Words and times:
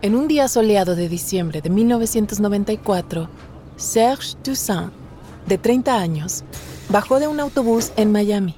En 0.00 0.14
un 0.14 0.28
día 0.28 0.46
soleado 0.46 0.94
de 0.94 1.08
diciembre 1.08 1.60
de 1.60 1.70
1994, 1.70 3.28
Serge 3.76 4.36
Toussaint, 4.44 4.92
de 5.46 5.58
30 5.58 5.98
años, 5.98 6.44
bajó 6.88 7.18
de 7.18 7.26
un 7.26 7.40
autobús 7.40 7.90
en 7.96 8.12
Miami. 8.12 8.54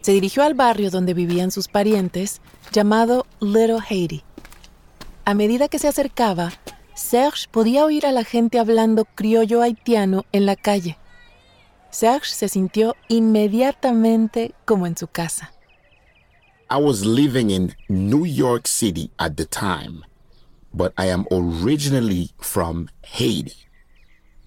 Se 0.00 0.12
dirigió 0.12 0.42
al 0.44 0.54
barrio 0.54 0.90
donde 0.90 1.12
vivían 1.12 1.50
sus 1.50 1.68
parientes, 1.68 2.40
llamado 2.72 3.26
Little 3.38 3.80
Haiti. 3.86 4.24
A 5.26 5.34
medida 5.34 5.68
que 5.68 5.78
se 5.78 5.88
acercaba, 5.88 6.52
Serge 6.94 7.48
podía 7.50 7.84
oír 7.84 8.06
a 8.06 8.12
la 8.12 8.24
gente 8.24 8.58
hablando 8.58 9.04
criollo 9.04 9.60
haitiano 9.60 10.24
en 10.32 10.46
la 10.46 10.56
calle. 10.56 10.96
Serge 11.90 12.32
se 12.32 12.48
sintió 12.48 12.96
inmediatamente 13.08 14.54
como 14.64 14.86
en 14.86 14.96
su 14.96 15.06
casa. 15.06 15.52
I 16.70 16.76
was 16.76 17.04
living 17.04 17.50
in 17.50 17.74
New 17.88 18.24
York 18.24 18.66
City 18.66 19.10
at 19.18 19.32
the 19.34 19.44
time, 19.44 20.02
but 20.74 20.92
I 20.96 21.06
am 21.06 21.26
originally 21.30 22.30
from 22.40 22.88
Haiti. 23.04 23.54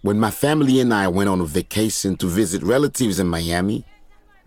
When 0.02 0.20
my 0.20 0.32
family 0.32 0.80
and 0.80 0.94
I 0.94 1.08
went 1.08 1.30
on 1.30 1.42
a 1.42 1.46
vacation 1.46 2.16
to 2.18 2.28
visit 2.28 2.62
relatives 2.62 3.20
in 3.20 3.28
Miami, 3.28 3.86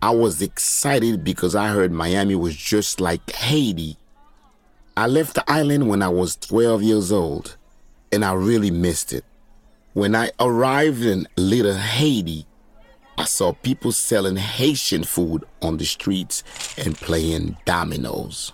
I 0.01 0.11
was 0.11 0.41
excited 0.41 1.23
because 1.23 1.55
I 1.55 1.67
heard 1.67 1.91
Miami 1.91 2.35
was 2.35 2.55
just 2.55 3.01
like 3.01 3.29
Haiti. 3.31 3.97
I 4.95 5.07
left 5.07 5.35
the 5.35 5.51
island 5.51 5.89
when 5.89 6.01
I 6.01 6.09
was 6.09 6.37
12 6.37 6.83
years 6.83 7.11
old, 7.11 7.57
and 8.11 8.23
I 8.23 8.33
really 8.33 8.71
missed 8.71 9.11
it. 9.11 9.25
When 9.93 10.15
I 10.15 10.31
arrived 10.39 11.03
in 11.03 11.27
Little 11.35 11.75
Haiti, 11.75 12.45
I 13.17 13.25
saw 13.25 13.51
people 13.51 13.91
selling 13.91 14.37
Haitian 14.37 15.03
food 15.03 15.43
on 15.61 15.75
the 15.75 15.85
streets 15.85 16.43
and 16.77 16.95
playing 16.95 17.57
dominoes. 17.65 18.53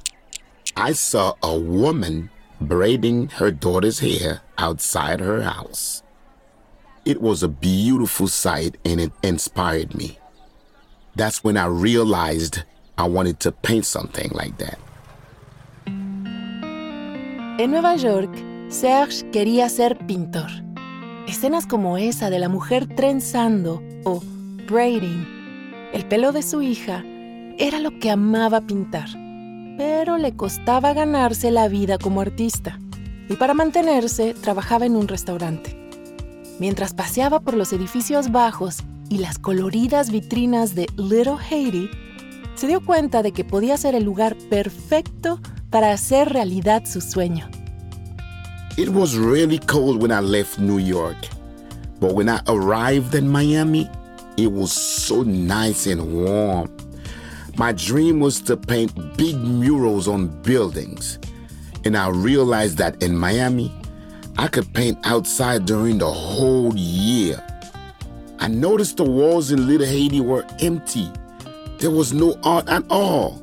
I 0.76 0.94
saw 0.94 1.36
a 1.44 1.56
woman 1.56 2.32
braiding 2.62 3.30
her 3.40 3.52
daughter's 3.52 4.00
hair 4.00 4.42
outside 4.58 5.20
her 5.20 5.42
house. 5.42 6.04
It 7.06 7.22
was 7.22 7.44
a 7.44 7.48
beautiful 7.48 8.28
sight 8.28 8.78
and 8.84 9.00
it 9.00 9.12
inspired 9.22 9.94
me. 9.94 10.18
That's 11.16 11.44
when 11.44 11.58
I 11.58 11.68
realized 11.68 12.64
I 12.98 13.08
wanted 13.08 13.40
to 13.42 13.52
paint 13.52 13.86
something 13.86 14.32
like 14.34 14.58
that. 14.58 14.80
En 17.58 17.72
Nueva 17.72 17.96
York, 17.96 18.30
Serge 18.70 19.24
quería 19.32 19.70
ser 19.70 19.96
pintor. 20.08 20.50
Escenas 21.28 21.66
como 21.66 21.98
esa 21.98 22.30
de 22.30 22.40
la 22.40 22.50
mujer 22.50 22.88
trenzando 22.96 23.82
o 24.04 24.22
braiding 24.68 25.36
el 25.96 26.06
pelo 26.06 26.34
de 26.34 26.44
su 26.44 26.62
hija 26.62 27.04
era 27.58 27.80
lo 27.80 27.98
que 28.00 28.12
amaba 28.12 28.60
pintar, 28.60 29.08
pero 29.78 30.18
le 30.18 30.36
costaba 30.36 30.94
ganarse 30.94 31.52
la 31.52 31.68
vida 31.68 31.98
como 31.98 32.22
artista 32.22 32.80
y 33.30 33.36
para 33.36 33.54
mantenerse 33.54 34.34
trabajaba 34.34 34.86
en 34.86 34.96
un 34.96 35.08
restaurante. 35.08 35.76
Mientras 36.60 36.94
paseaba 36.94 37.40
por 37.42 37.56
los 37.56 37.74
edificios 37.74 38.32
bajos 38.32 38.78
y 39.10 39.18
las 39.18 39.40
coloridas 39.40 40.10
vitrinas 40.10 40.76
de 40.76 40.88
Little 40.96 41.38
Haiti, 41.50 41.90
se 42.56 42.68
dio 42.68 42.84
cuenta 42.84 43.22
de 43.22 43.34
que 43.34 43.44
podía 43.44 43.76
ser 43.78 43.96
el 43.96 44.04
lugar 44.04 44.38
perfecto 44.50 45.40
para 45.70 45.92
hacer 45.92 46.30
realidad 46.30 46.84
su 46.86 47.02
sueño. 47.02 47.50
It 48.78 48.90
was 48.90 49.16
really 49.16 49.60
cold 49.60 50.02
when 50.02 50.12
I 50.12 50.22
left 50.22 50.60
New 50.60 50.80
York, 50.80 51.18
but 52.00 52.14
when 52.14 52.30
I 52.30 52.40
arrived 52.48 53.16
in 53.16 53.28
Miami, 53.28 53.90
it 54.38 54.52
was 54.52 54.72
so 54.72 55.24
nice 55.24 55.90
and 55.90 56.02
warm. 56.02 56.75
My 57.58 57.72
dream 57.72 58.20
was 58.20 58.42
to 58.42 58.58
paint 58.58 59.18
big 59.18 59.38
murals 59.38 60.10
on 60.10 60.28
buildings, 60.42 61.20
and 61.86 61.96
I 61.96 62.10
realized 62.10 62.78
that 62.80 63.02
in 63.02 63.18
Miami, 63.18 63.74
I 64.38 64.50
could 64.50 64.74
paint 64.74 64.98
outside 65.06 65.66
during 65.66 65.98
the 65.98 66.12
whole 66.12 66.76
year. 66.76 67.42
I 68.40 68.50
noticed 68.50 68.98
the 68.98 69.06
walls 69.06 69.52
in 69.52 69.68
Little 69.68 69.88
Haiti 69.88 70.20
were 70.20 70.46
empty. 70.60 71.10
There 71.80 71.92
was 71.92 72.12
no 72.12 72.38
art 72.44 72.68
at 72.68 72.84
all. 72.90 73.42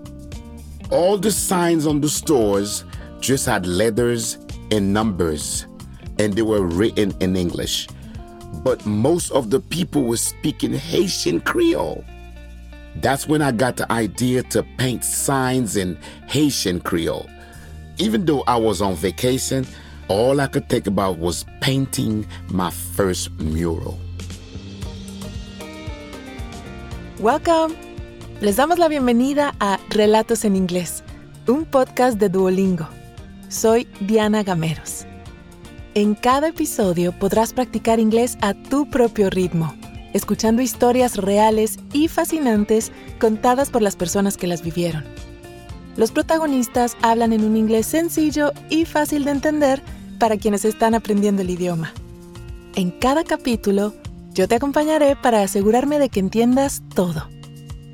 All 0.90 1.16
the 1.16 1.30
signs 1.30 1.86
on 1.86 2.02
the 2.02 2.10
stores 2.10 2.84
just 3.18 3.46
had 3.46 3.66
letters 3.66 4.36
and 4.70 4.92
numbers, 4.92 5.66
and 6.18 6.34
they 6.34 6.42
were 6.42 6.66
written 6.66 7.14
in 7.20 7.34
English. 7.34 7.88
But 8.62 8.84
most 8.84 9.30
of 9.32 9.48
the 9.48 9.60
people 9.60 10.04
were 10.04 10.18
speaking 10.18 10.74
Haitian 10.74 11.40
Creole. 11.40 12.04
That's 13.00 13.26
when 13.26 13.40
I 13.42 13.52
got 13.52 13.76
the 13.76 13.90
idea 13.90 14.42
to 14.50 14.62
paint 14.76 15.04
signs 15.04 15.76
in 15.76 15.96
Haitian 16.28 16.80
Creole. 16.80 17.28
Even 17.98 18.24
though 18.24 18.42
I 18.46 18.56
was 18.56 18.82
on 18.82 18.94
vacation, 18.94 19.66
all 20.08 20.40
I 20.40 20.46
could 20.46 20.68
think 20.68 20.86
about 20.86 21.18
was 21.18 21.44
painting 21.60 22.26
my 22.48 22.70
first 22.70 23.30
mural. 23.40 23.98
Welcome. 27.18 27.76
Les 28.40 28.56
damos 28.56 28.78
la 28.78 28.88
bienvenida 28.88 29.54
a 29.60 29.78
Relatos 29.90 30.44
en 30.44 30.56
Inglés, 30.56 31.04
un 31.46 31.64
podcast 31.64 32.18
de 32.18 32.28
Duolingo. 32.28 32.88
Soy 33.48 33.86
Diana 34.00 34.42
Gameros. 34.42 35.06
En 35.94 36.14
cada 36.14 36.48
episodio 36.48 37.12
podrás 37.12 37.52
practicar 37.52 38.00
inglés 38.00 38.36
a 38.40 38.54
tu 38.54 38.88
propio 38.90 39.30
ritmo, 39.30 39.74
escuchando 40.12 40.62
historias 40.62 41.16
reales 41.16 41.78
y 41.92 42.08
fascinantes 42.08 42.92
contadas 43.18 43.70
por 43.70 43.82
las 43.82 43.96
personas 43.96 44.36
que 44.36 44.46
las 44.46 44.62
vivieron. 44.62 45.04
Los 45.96 46.10
protagonistas 46.10 46.96
hablan 47.02 47.32
en 47.32 47.44
un 47.44 47.56
inglés 47.56 47.86
sencillo 47.86 48.52
y 48.70 48.84
fácil 48.84 49.24
de 49.24 49.32
entender 49.32 49.82
para 50.18 50.36
quienes 50.36 50.64
están 50.64 50.94
aprendiendo 50.94 51.42
el 51.42 51.50
idioma. 51.50 51.92
En 52.74 52.90
cada 52.92 53.24
capítulo, 53.24 53.92
yo 54.32 54.48
te 54.48 54.54
acompañaré 54.54 55.16
para 55.16 55.42
asegurarme 55.42 55.98
de 55.98 56.08
que 56.08 56.20
entiendas 56.20 56.82
todo. 56.94 57.28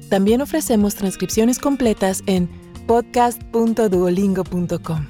También 0.08 0.40
ofrecemos 0.40 0.94
transcripciones 0.94 1.58
completas 1.58 2.22
en 2.26 2.48
podcast.duolingo.com. 2.86 5.06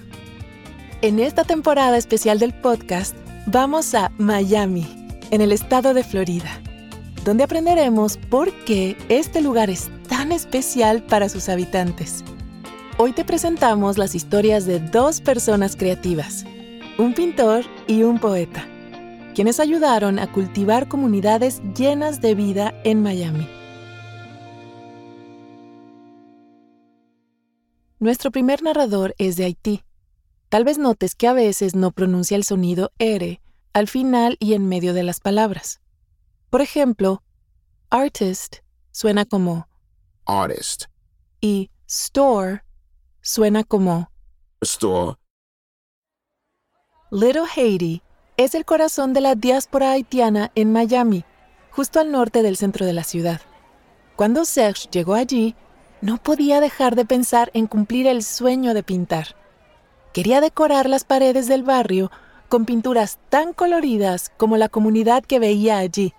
En 1.03 1.21
esta 1.21 1.45
temporada 1.45 1.97
especial 1.97 2.39
del 2.39 2.55
podcast, 2.55 3.15
vamos 3.47 3.95
a 3.95 4.11
Miami, 4.19 4.87
en 5.31 5.43
el 5.43 5.53
estado 5.53 5.95
de 5.95 6.03
Florida, 6.03 6.61
donde 7.29 7.45
aprenderemos 7.45 8.17
por 8.17 8.51
qué 8.65 8.97
este 9.11 9.43
lugar 9.43 9.69
es 9.69 9.91
tan 10.09 10.33
especial 10.33 11.05
para 11.05 11.29
sus 11.29 11.51
habitantes. 11.51 12.25
Hoy 12.97 13.13
te 13.13 13.23
presentamos 13.23 13.99
las 13.99 14.15
historias 14.15 14.65
de 14.65 14.81
dos 14.81 15.21
personas 15.21 15.77
creativas, 15.77 16.47
un 16.97 17.13
pintor 17.13 17.67
y 17.87 18.03
un 18.03 18.19
poeta, 18.19 18.67
quienes 19.35 19.61
ayudaron 19.61 20.19
a 20.19 20.33
cultivar 20.33 20.89
comunidades 20.89 21.61
llenas 21.77 22.23
de 22.23 22.35
vida 22.35 22.73
en 22.85 23.03
Miami. 23.03 23.47
Nuestro 27.99 28.31
primer 28.31 28.63
narrador 28.63 29.15
es 29.19 29.37
de 29.37 29.45
Haití. 29.45 29.83
Tal 30.49 30.65
vez 30.65 30.79
notes 30.79 31.15
que 31.15 31.29
a 31.29 31.35
veces 31.35 31.75
no 31.75 31.91
pronuncia 31.91 32.39
el 32.39 32.45
sonido 32.45 32.91
R 32.99 33.39
al 33.75 33.87
final 33.87 34.39
y 34.41 34.55
en 34.55 34.67
medio 34.67 34.95
de 34.95 35.03
las 35.03 35.21
palabras. 35.21 35.83
Por 36.51 36.63
ejemplo, 36.63 37.23
artist 37.91 38.57
suena 38.91 39.27
como 39.27 39.69
Artist, 40.25 40.85
y 41.43 41.71
store 41.87 42.63
suena 43.21 43.65
como 43.65 44.11
store, 44.63 45.17
Little 47.11 47.45
Haiti 47.55 48.03
es 48.39 48.55
el 48.55 48.65
corazón 48.65 49.13
de 49.13 49.21
la 49.21 49.35
diáspora 49.35 49.93
haitiana 49.93 50.51
en 50.55 50.73
Miami, 50.73 51.25
justo 51.71 52.01
al 52.01 52.11
norte 52.11 52.43
del 52.43 52.57
centro 52.57 52.87
de 52.87 52.95
la 52.95 53.05
ciudad. 53.05 53.41
Cuando 54.17 54.45
Serge 54.47 54.89
llegó 54.91 55.15
allí, 55.15 55.55
no 56.01 56.17
podía 56.17 56.61
dejar 56.61 56.97
de 56.97 57.05
pensar 57.05 57.51
en 57.53 57.67
cumplir 57.67 58.07
el 58.07 58.23
sueño 58.23 58.73
de 58.73 58.83
pintar. 58.83 59.37
Quería 60.15 60.41
decorar 60.41 60.89
las 60.89 61.05
paredes 61.05 61.47
del 61.47 61.63
barrio 61.63 62.11
con 62.49 62.65
pinturas 62.65 63.19
tan 63.29 63.53
coloridas 63.53 64.33
como 64.37 64.57
la 64.57 64.69
comunidad 64.71 65.25
que 65.25 65.39
veía 65.39 65.79
allí. 65.79 66.15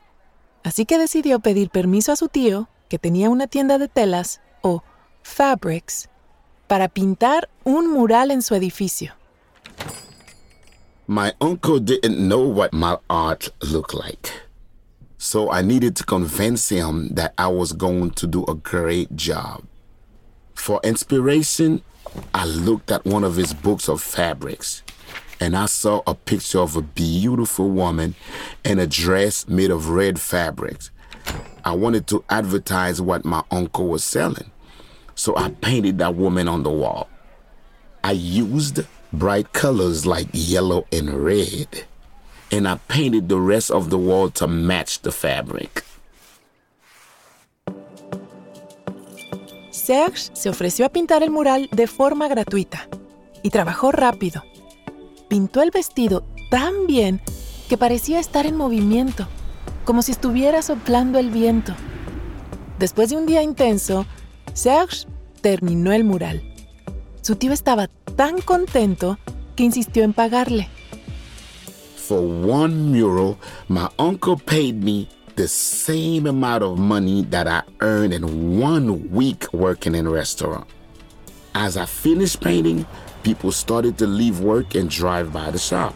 Así 0.64 0.86
que 0.86 0.98
decidió 0.98 1.40
pedir 1.40 1.70
permiso 1.70 2.12
a 2.12 2.16
su 2.16 2.28
tío, 2.28 2.68
que 2.90 3.00
tenía 3.00 3.30
una 3.30 3.48
tienda 3.48 3.78
de 3.78 3.88
telas, 3.88 4.42
o 4.62 4.84
fabrics, 5.24 6.10
para 6.68 6.88
pintar 6.88 7.50
un 7.64 7.92
mural 7.92 8.32
en 8.32 8.42
su 8.42 8.56
edificio. 8.56 9.14
My 11.08 11.32
uncle 11.42 11.80
didn't 11.80 12.18
know 12.18 12.42
what 12.42 12.72
my 12.72 12.98
art 13.10 13.52
looked 13.62 13.94
like. 13.94 14.30
So 15.18 15.52
I 15.52 15.62
needed 15.62 15.96
to 15.98 16.04
convince 16.04 16.70
him 16.70 17.10
that 17.16 17.34
I 17.38 17.48
was 17.48 17.74
going 17.74 18.12
to 18.12 18.28
do 18.28 18.46
a 18.48 18.54
great 18.54 19.16
job. 19.16 19.64
For 20.54 20.80
inspiration, 20.84 21.82
I 22.34 22.46
looked 22.46 22.92
at 22.92 23.06
one 23.06 23.24
of 23.24 23.36
his 23.36 23.54
books 23.54 23.90
of 23.90 24.02
fabrics 24.02 24.84
and 25.40 25.56
I 25.56 25.66
saw 25.66 26.02
a 26.06 26.14
picture 26.14 26.60
of 26.60 26.76
a 26.76 26.82
beautiful 26.82 27.70
woman 27.70 28.16
in 28.66 28.80
a 28.80 28.88
dress 28.88 29.48
made 29.48 29.72
of 29.72 29.90
red 29.90 30.20
fabrics. 30.20 30.92
I 31.64 31.72
wanted 31.72 32.08
to 32.08 32.24
advertise 32.30 33.02
what 33.02 33.26
my 33.26 33.44
uncle 33.52 33.88
was 33.88 34.04
selling. 34.04 34.52
So 35.16 35.36
I 35.36 35.50
painted 35.50 35.98
that 36.00 36.16
woman 36.16 36.48
on 36.48 36.64
the 36.64 36.70
wall. 36.70 37.10
I 38.04 38.12
used 38.12 38.82
bright 39.12 39.52
colors 39.54 40.06
like 40.06 40.28
yellow 40.32 40.86
and 40.92 41.10
red, 41.24 41.84
and 42.52 42.68
I 42.68 42.76
painted 42.88 43.28
the 43.28 43.40
rest 43.40 43.72
of 43.72 43.90
the 43.90 43.98
wall 43.98 44.30
to 44.32 44.48
match 44.48 45.02
the 45.02 45.12
fabric. 45.12 45.84
Serge 49.72 50.30
se 50.34 50.50
ofreció 50.50 50.86
a 50.86 50.90
pintar 50.90 51.24
el 51.24 51.32
mural 51.32 51.68
de 51.72 51.88
forma 51.88 52.28
gratuita 52.28 52.88
y 53.44 53.50
trabajó 53.50 53.92
rápido. 53.92 54.44
Pintó 55.30 55.62
el 55.62 55.70
vestido 55.70 56.24
tan 56.50 56.88
bien 56.88 57.22
que 57.70 57.78
parecía 57.78 58.20
estar 58.20 58.48
en 58.48 58.58
movimiento, 58.58 59.28
como 59.86 60.02
si 60.02 60.12
estuviera 60.12 60.64
soplando 60.64 61.20
el 61.20 61.30
viento. 61.30 61.76
Después 62.80 63.12
de 63.12 63.18
un 63.18 63.28
día 63.28 63.44
intenso, 63.44 64.08
Serge 64.54 65.06
terminó 65.42 65.92
el 65.92 66.04
mural. 66.04 66.42
Su 67.22 67.36
tío 67.36 67.54
estaba 67.54 67.88
tan 68.16 68.42
contento 68.42 69.20
que 69.56 69.64
insistió 69.64 70.04
en 70.04 70.14
pagarle. 70.14 70.68
For 71.96 72.20
one 72.20 72.90
mural, 72.92 73.38
my 73.68 73.88
uncle 74.00 74.36
paid 74.36 74.84
me 74.84 75.08
the 75.36 75.48
same 75.48 76.28
amount 76.28 76.64
of 76.64 76.80
money 76.80 77.24
that 77.30 77.46
I 77.46 77.62
earned 77.82 78.16
in 78.16 78.60
one 78.60 79.08
week 79.12 79.46
working 79.54 79.94
in 79.94 80.08
a 80.08 80.10
restaurant. 80.10 80.66
As 81.54 81.78
I 81.78 81.86
finished 81.86 82.42
painting, 82.42 82.86
people 83.24 83.52
started 83.52 83.98
to 83.98 84.08
leave 84.08 84.40
work 84.40 84.76
and 84.76 84.90
drive 84.90 85.32
by 85.34 85.52
the 85.52 85.60
shop. 85.60 85.96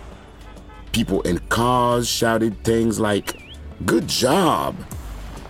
People 0.92 1.22
in 1.22 1.40
cars 1.50 2.08
shouted 2.08 2.64
things 2.64 3.00
like, 3.00 3.40
Good 3.86 4.08
job! 4.08 4.76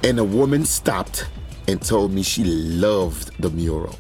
And 0.04 0.20
a 0.20 0.24
woman 0.24 0.66
stopped 0.66 1.28
and 1.68 1.82
told 1.82 2.12
me 2.12 2.24
she 2.24 2.44
loved 2.44 3.32
the 3.42 3.50
mural. 3.50 3.96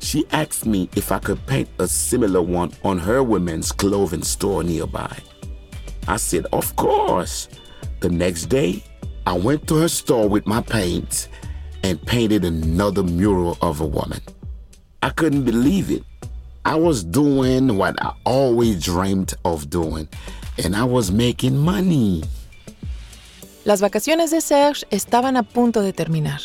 She 0.00 0.26
asked 0.32 0.66
me 0.66 0.88
if 0.96 1.12
I 1.12 1.18
could 1.18 1.44
paint 1.46 1.68
a 1.78 1.88
similar 1.88 2.42
one 2.42 2.72
on 2.84 2.98
her 2.98 3.22
women's 3.22 3.72
clothing 3.72 4.22
store 4.22 4.62
nearby. 4.62 5.16
I 6.06 6.16
said, 6.16 6.46
Of 6.52 6.76
course. 6.76 7.48
The 8.00 8.10
next 8.10 8.46
day, 8.46 8.84
I 9.26 9.32
went 9.32 9.66
to 9.68 9.76
her 9.76 9.88
store 9.88 10.28
with 10.28 10.46
my 10.46 10.60
paints 10.60 11.28
and 11.82 12.04
painted 12.06 12.44
another 12.44 13.02
mural 13.02 13.56
of 13.62 13.80
a 13.80 13.86
woman. 13.86 14.20
I 15.02 15.08
couldn't 15.10 15.44
believe 15.44 15.90
it. 15.90 16.02
I 16.66 16.76
was 16.76 17.04
doing 17.04 17.76
what 17.76 17.94
I 18.00 18.12
always 18.24 18.82
dreamed 18.82 19.34
of 19.44 19.68
doing, 19.68 20.08
and 20.64 20.74
I 20.74 20.84
was 20.84 21.10
making 21.10 21.58
money. 21.58 22.22
Las 23.64 23.82
vacaciones 23.82 24.30
de 24.30 24.40
Serge 24.40 24.86
estaban 24.90 25.36
a 25.36 25.42
punto 25.42 25.82
de 25.82 25.92
terminar 25.92 26.40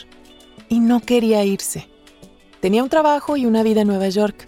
y 0.67 0.81
no 0.81 0.99
quería 0.99 1.45
irse. 1.45 1.87
Tenía 2.59 2.83
un 2.83 2.89
trabajo 2.89 3.37
y 3.37 3.45
una 3.45 3.63
vida 3.63 3.81
en 3.81 3.87
Nueva 3.87 4.09
York, 4.09 4.45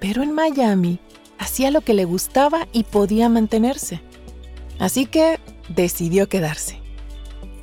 pero 0.00 0.22
en 0.22 0.32
Miami 0.32 1.00
hacía 1.38 1.70
lo 1.70 1.82
que 1.82 1.92
le 1.92 2.06
gustaba 2.06 2.66
y 2.72 2.84
podía 2.84 3.28
mantenerse. 3.28 4.00
Así 4.78 5.04
que 5.04 5.38
decidió 5.68 6.28
quedarse. 6.30 6.80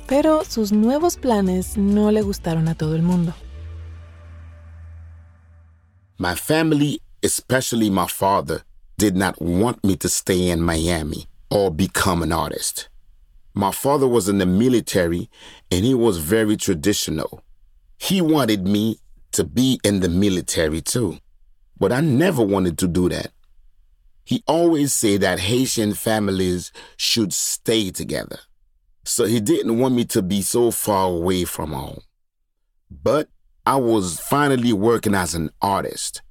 Pero 0.06 0.44
sus 0.44 0.72
nuevos 0.72 1.16
planes 1.16 1.76
no 1.76 2.12
le 2.12 2.22
gustaron 2.22 2.68
a 2.68 2.76
todo 2.76 2.94
el 2.94 3.02
mundo. 3.02 3.34
My 6.18 6.36
family, 6.36 7.00
especially 7.22 7.90
my 7.90 8.06
father, 8.06 8.62
did 8.98 9.16
not 9.16 9.40
want 9.40 9.82
me 9.82 9.96
to 9.96 10.08
stay 10.08 10.48
in 10.48 10.60
Miami 10.60 11.26
or 11.50 11.70
become 11.70 12.22
an 12.22 12.32
artist. 12.32 12.88
My 13.54 13.70
father 13.72 14.08
was 14.08 14.28
in 14.28 14.38
the 14.38 14.46
military 14.46 15.28
and 15.70 15.84
he 15.84 15.94
was 15.94 16.18
very 16.18 16.56
traditional. 16.56 17.42
He 17.98 18.20
wanted 18.20 18.66
me 18.66 18.98
to 19.32 19.44
be 19.44 19.80
in 19.84 20.00
the 20.00 20.08
military 20.08 20.80
too, 20.80 21.18
but 21.78 21.92
I 21.92 22.00
never 22.00 22.42
wanted 22.42 22.78
to 22.78 22.88
do 22.88 23.08
that. 23.08 23.32
He 24.24 24.42
always 24.46 24.92
said 24.92 25.20
that 25.22 25.40
Haitian 25.40 25.94
families 25.94 26.72
should 26.96 27.32
stay 27.32 27.90
together. 27.90 28.38
So 29.04 29.24
he 29.24 29.40
didn't 29.40 29.78
want 29.78 29.94
me 29.94 30.04
to 30.06 30.22
be 30.22 30.42
so 30.42 30.70
far 30.70 31.08
away 31.08 31.44
from 31.44 31.72
home. 31.72 32.02
But 32.90 33.28
I 33.66 33.76
was 33.76 34.20
finally 34.20 34.72
working 34.72 35.14
as 35.14 35.34
an 35.34 35.50
artist. 35.60 36.22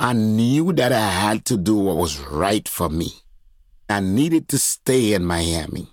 I 0.00 0.12
knew 0.12 0.72
that 0.72 0.92
I 0.92 1.08
had 1.08 1.44
to 1.44 1.56
do 1.56 1.76
what 1.76 1.96
was 1.96 2.18
right 2.18 2.68
for 2.68 2.90
me. 2.90 3.12
I 3.88 4.00
needed 4.00 4.48
to 4.48 4.58
stay 4.58 5.14
in 5.14 5.24
Miami. 5.24 5.88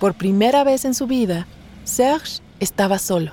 Por 0.00 0.14
primera 0.14 0.64
vez 0.64 0.84
en 0.84 0.94
su 0.94 1.06
vida, 1.06 1.46
Serge 1.84 2.40
estaba 2.60 2.98
solo. 2.98 3.32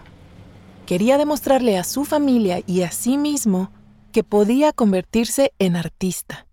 Quería 0.85 1.17
demostrarle 1.17 1.77
a 1.77 1.85
su 1.85 2.03
familia 2.03 2.61
y 2.67 2.81
a 2.81 2.91
sí 2.91 3.17
mismo 3.17 3.71
que 4.11 4.23
podía 4.23 4.73
convertirse 4.73 5.53
en 5.57 5.77
artista. 5.77 6.45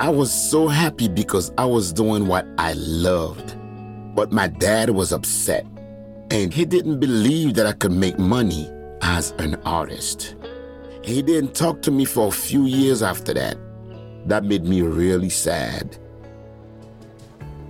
I 0.00 0.08
was 0.08 0.32
so 0.32 0.66
happy 0.68 1.08
because 1.08 1.52
I 1.56 1.64
was 1.64 1.92
doing 1.94 2.26
what 2.26 2.44
I 2.58 2.74
loved. 2.74 3.56
But 4.16 4.32
my 4.32 4.48
dad 4.48 4.90
was 4.90 5.12
upset, 5.12 5.64
and 6.30 6.52
he 6.52 6.64
didn't 6.64 6.98
believe 6.98 7.54
that 7.54 7.66
I 7.66 7.72
could 7.72 7.92
make 7.92 8.18
money 8.18 8.68
as 9.04 9.34
an 9.38 9.54
artist. 9.64 10.34
He 11.02 11.22
didn't 11.22 11.52
talk 11.52 11.82
to 11.82 11.90
me 11.90 12.06
for 12.06 12.28
a 12.28 12.32
few 12.32 12.64
years 12.64 13.02
after 13.02 13.34
that. 13.34 13.58
That 14.26 14.44
made 14.44 14.64
me 14.64 14.80
really 14.80 15.28
sad. 15.28 15.98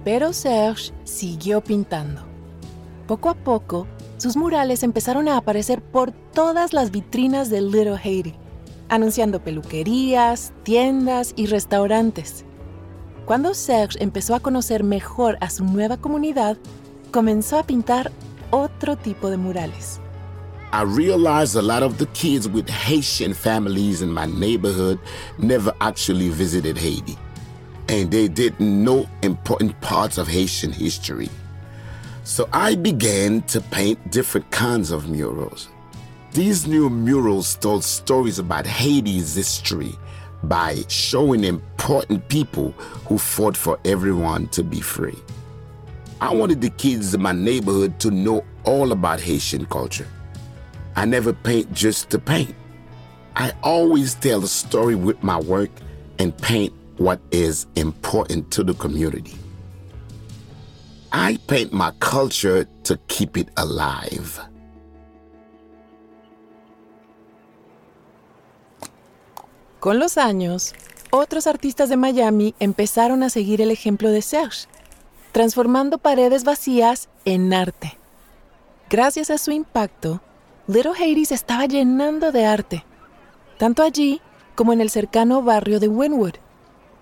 Pero 0.04 0.32
Serge 0.32 0.92
siguió 1.02 1.60
pintando. 1.60 2.22
Poco 3.08 3.30
a 3.30 3.34
poco, 3.34 3.88
sus 4.16 4.36
murales 4.36 4.84
empezaron 4.84 5.28
a 5.28 5.36
aparecer 5.36 5.82
por 5.82 6.12
todas 6.12 6.72
las 6.72 6.92
vitrinas 6.92 7.50
de 7.50 7.62
Little 7.62 7.98
Haiti, 8.02 8.34
anunciando 8.88 9.42
peluquerías, 9.42 10.52
tiendas 10.62 11.32
y 11.36 11.46
restaurantes. 11.46 12.44
Cuando 13.24 13.54
Serge 13.54 14.00
empezó 14.00 14.36
a 14.36 14.40
conocer 14.40 14.84
mejor 14.84 15.36
a 15.40 15.50
su 15.50 15.64
nueva 15.64 15.96
comunidad, 15.96 16.58
comenzó 17.10 17.58
a 17.58 17.64
pintar 17.64 18.12
otro 18.50 18.96
tipo 18.96 19.30
de 19.30 19.36
murales. 19.36 20.00
I 20.74 20.82
realized 20.82 21.54
a 21.54 21.62
lot 21.62 21.84
of 21.84 21.98
the 21.98 22.06
kids 22.06 22.48
with 22.48 22.68
Haitian 22.68 23.32
families 23.32 24.02
in 24.02 24.10
my 24.10 24.26
neighborhood 24.26 24.98
never 25.38 25.72
actually 25.80 26.30
visited 26.30 26.76
Haiti, 26.76 27.16
and 27.88 28.10
they 28.10 28.26
didn't 28.26 28.82
know 28.82 29.08
important 29.22 29.80
parts 29.80 30.18
of 30.18 30.26
Haitian 30.26 30.72
history. 30.72 31.28
So 32.24 32.48
I 32.52 32.74
began 32.74 33.42
to 33.42 33.60
paint 33.60 34.10
different 34.10 34.50
kinds 34.50 34.90
of 34.90 35.08
murals. 35.08 35.68
These 36.32 36.66
new 36.66 36.90
murals 36.90 37.54
told 37.54 37.84
stories 37.84 38.40
about 38.40 38.66
Haiti's 38.66 39.36
history 39.36 39.92
by 40.42 40.82
showing 40.88 41.44
important 41.44 42.28
people 42.28 42.72
who 43.06 43.16
fought 43.16 43.56
for 43.56 43.78
everyone 43.84 44.48
to 44.48 44.64
be 44.64 44.80
free. 44.80 45.20
I 46.20 46.34
wanted 46.34 46.60
the 46.60 46.70
kids 46.70 47.14
in 47.14 47.22
my 47.22 47.30
neighborhood 47.30 48.00
to 48.00 48.10
know 48.10 48.44
all 48.64 48.90
about 48.90 49.20
Haitian 49.20 49.66
culture. 49.66 50.08
I 50.96 51.04
never 51.06 51.32
paint 51.32 51.72
just 51.72 52.10
to 52.10 52.18
paint. 52.18 52.54
I 53.36 53.52
always 53.62 54.14
tell 54.14 54.44
a 54.44 54.48
story 54.48 54.94
with 54.94 55.22
my 55.22 55.40
work 55.40 55.70
and 56.18 56.36
paint 56.36 56.72
what 56.98 57.20
is 57.30 57.66
important 57.74 58.50
to 58.52 58.62
the 58.62 58.74
community. 58.74 59.34
I 61.12 61.38
paint 61.46 61.72
my 61.72 61.92
culture 62.00 62.66
to 62.84 62.98
keep 63.08 63.36
it 63.36 63.48
alive. 63.56 64.40
Con 69.80 69.98
los 69.98 70.16
años, 70.16 70.72
otros 71.10 71.46
artistas 71.46 71.88
de 71.88 71.96
Miami 71.96 72.54
empezaron 72.58 73.22
a 73.22 73.28
seguir 73.28 73.60
el 73.60 73.70
ejemplo 73.70 74.10
de 74.10 74.22
Serge, 74.22 74.66
transformando 75.32 75.98
paredes 75.98 76.42
vacías 76.44 77.08
en 77.24 77.52
arte. 77.52 77.98
Gracias 78.88 79.30
a 79.30 79.38
su 79.38 79.50
impacto, 79.50 80.20
Little 80.66 80.92
Haiti 80.98 81.26
se 81.26 81.34
estaba 81.34 81.66
llenando 81.66 82.32
de 82.32 82.46
arte, 82.46 82.86
tanto 83.58 83.82
allí 83.82 84.22
como 84.54 84.72
en 84.72 84.80
el 84.80 84.88
cercano 84.88 85.42
barrio 85.42 85.78
de 85.78 85.88
Wynwood, 85.88 86.36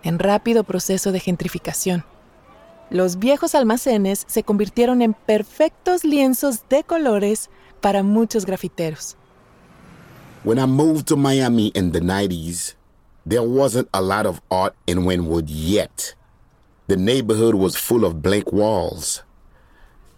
en 0.03 0.19
rápido 0.19 0.65
proceso 0.65 1.13
de 1.13 1.21
gentrificación. 1.21 2.05
Los 2.91 3.21
viejos 3.21 3.55
almacenes 3.55 4.25
se 4.27 4.43
convirtieron 4.43 5.01
en 5.01 5.15
perfectos 5.15 6.03
lienzos 6.03 6.69
de 6.69 6.83
colores 6.83 7.51
para 7.81 8.03
muchos 8.03 8.47
grafiteros. 8.47 9.17
When 10.43 10.59
I 10.59 10.67
moved 10.67 11.07
to 11.07 11.17
Miami 11.17 11.69
in 11.69 11.93
the 11.93 12.01
90s, 12.01 12.75
there 13.25 13.47
wasn't 13.47 13.89
a 13.93 14.01
lot 14.01 14.27
of 14.27 14.41
art 14.51 14.75
in 14.87 15.05
Wynwood 15.05 15.47
yet. 15.47 16.17
The 16.89 16.97
neighborhood 16.97 17.55
was 17.55 17.77
full 17.77 18.05
of 18.05 18.23
blank 18.23 18.53
walls. 18.53 19.23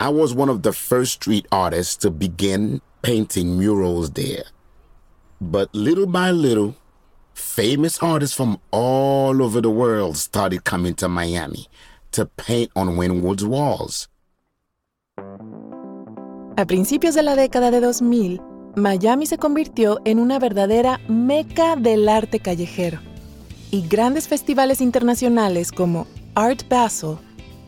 I 0.01 0.09
was 0.09 0.35
one 0.35 0.51
of 0.51 0.63
the 0.63 0.73
first 0.73 1.13
street 1.13 1.47
artists 1.53 1.95
to 1.99 2.11
begin 2.11 2.81
painting 3.05 3.59
murals 3.59 4.11
there. 4.13 4.45
But 5.39 5.69
little 5.75 6.07
by 6.07 6.31
little, 6.31 6.75
famous 7.35 8.03
artists 8.03 8.35
from 8.35 8.59
all 8.71 9.43
over 9.43 9.61
the 9.61 9.69
world 9.69 10.17
started 10.17 10.65
coming 10.65 10.95
to 10.95 11.09
Miami 11.09 11.69
to 12.13 12.25
paint 12.25 12.71
on 12.75 12.97
Wynwood's 12.97 13.45
walls. 13.45 14.09
A 16.57 16.65
principios 16.67 17.15
de 17.15 17.23
la 17.23 17.37
década 17.37 17.71
de 17.71 17.81
2000, 17.81 18.41
Miami 18.77 19.27
se 19.27 19.39
convirtió 19.39 20.01
en 20.05 20.19
una 20.19 20.39
verdadera 20.39 20.99
meca 21.09 21.77
del 21.77 22.09
arte 22.09 22.41
callejero 22.41 23.01
y 23.71 23.87
grandes 23.87 24.29
festivales 24.29 24.81
internacionales 24.81 25.73
como 25.73 26.07
Art 26.37 26.63
Basel 26.69 27.19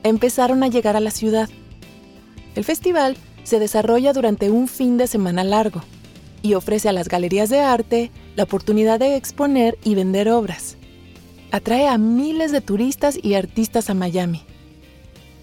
empezaron 0.02 0.62
a 0.62 0.68
llegar 0.68 0.96
a 0.96 1.00
la 1.00 1.10
ciudad. 1.10 1.50
El 2.54 2.64
festival 2.64 3.16
se 3.46 3.60
desarrolla 3.60 4.12
durante 4.12 4.50
un 4.50 4.66
fin 4.66 4.96
de 4.98 5.06
semana 5.06 5.44
largo 5.44 5.80
y 6.42 6.54
ofrece 6.54 6.88
a 6.88 6.92
las 6.92 7.08
galerías 7.08 7.48
de 7.48 7.60
arte 7.60 8.10
la 8.34 8.42
oportunidad 8.42 8.98
de 8.98 9.14
exponer 9.14 9.78
y 9.84 9.94
vender 9.94 10.28
obras. 10.28 10.76
Atrae 11.52 11.86
a 11.86 11.96
miles 11.96 12.50
de 12.50 12.60
turistas 12.60 13.16
y 13.22 13.34
artistas 13.34 13.88
a 13.88 13.94
Miami. 13.94 14.44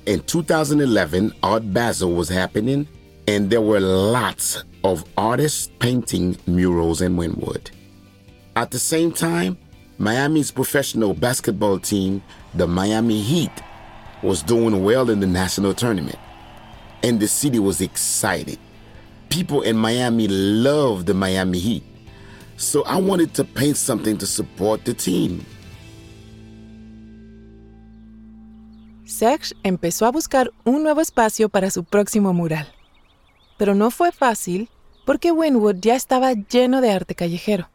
In 0.06 0.22
2011, 0.22 1.32
Art 1.42 1.64
Basel 1.68 2.14
was 2.14 2.30
happening, 2.30 2.86
and 3.26 3.50
there 3.50 3.62
were 3.62 3.80
lots 3.80 4.66
of 4.84 5.06
artists 5.16 5.72
painting 5.80 6.38
murals 6.46 7.02
in 7.02 7.16
Wynwood. 7.16 7.72
At 8.58 8.72
the 8.72 8.80
same 8.80 9.14
time, 9.14 9.58
Miami's 9.98 10.52
professional 10.52 11.14
basketball 11.14 11.80
team, 11.80 12.22
the 12.54 12.68
Miami 12.68 13.22
Heat, 13.22 13.64
was 14.22 14.44
doing 14.44 14.84
well 14.84 15.10
in 15.10 15.22
the 15.22 15.28
national 15.28 15.74
tournament, 15.74 16.20
and 17.04 17.20
the 17.20 17.28
city 17.28 17.60
was 17.60 17.82
excited. 17.82 18.58
People 19.30 19.62
in 19.62 19.76
Miami 19.76 20.28
loved 20.28 21.06
the 21.06 21.14
Miami 21.14 21.60
Heat, 21.60 21.84
so 22.58 22.84
I 22.86 22.98
wanted 23.00 23.34
to 23.36 23.44
paint 23.44 23.78
something 23.78 24.18
to 24.18 24.26
support 24.26 24.86
the 24.86 24.94
team. 24.94 25.46
Serge 29.06 29.54
empezó 29.64 30.06
a 30.08 30.12
buscar 30.12 30.52
un 30.64 30.82
nuevo 30.82 31.02
espacio 31.02 31.50
para 31.50 31.70
su 31.70 31.84
próximo 31.84 32.34
mural. 32.34 32.68
Pero 33.58 33.76
no 33.76 33.92
fue 33.92 34.12
fácil 34.12 34.70
porque 35.06 35.32
Wynwood 35.32 35.76
ya 35.82 35.96
estaba 35.96 36.34
lleno 36.34 36.82
de 36.82 36.92
arte 36.92 37.14
callejero. 37.14 37.70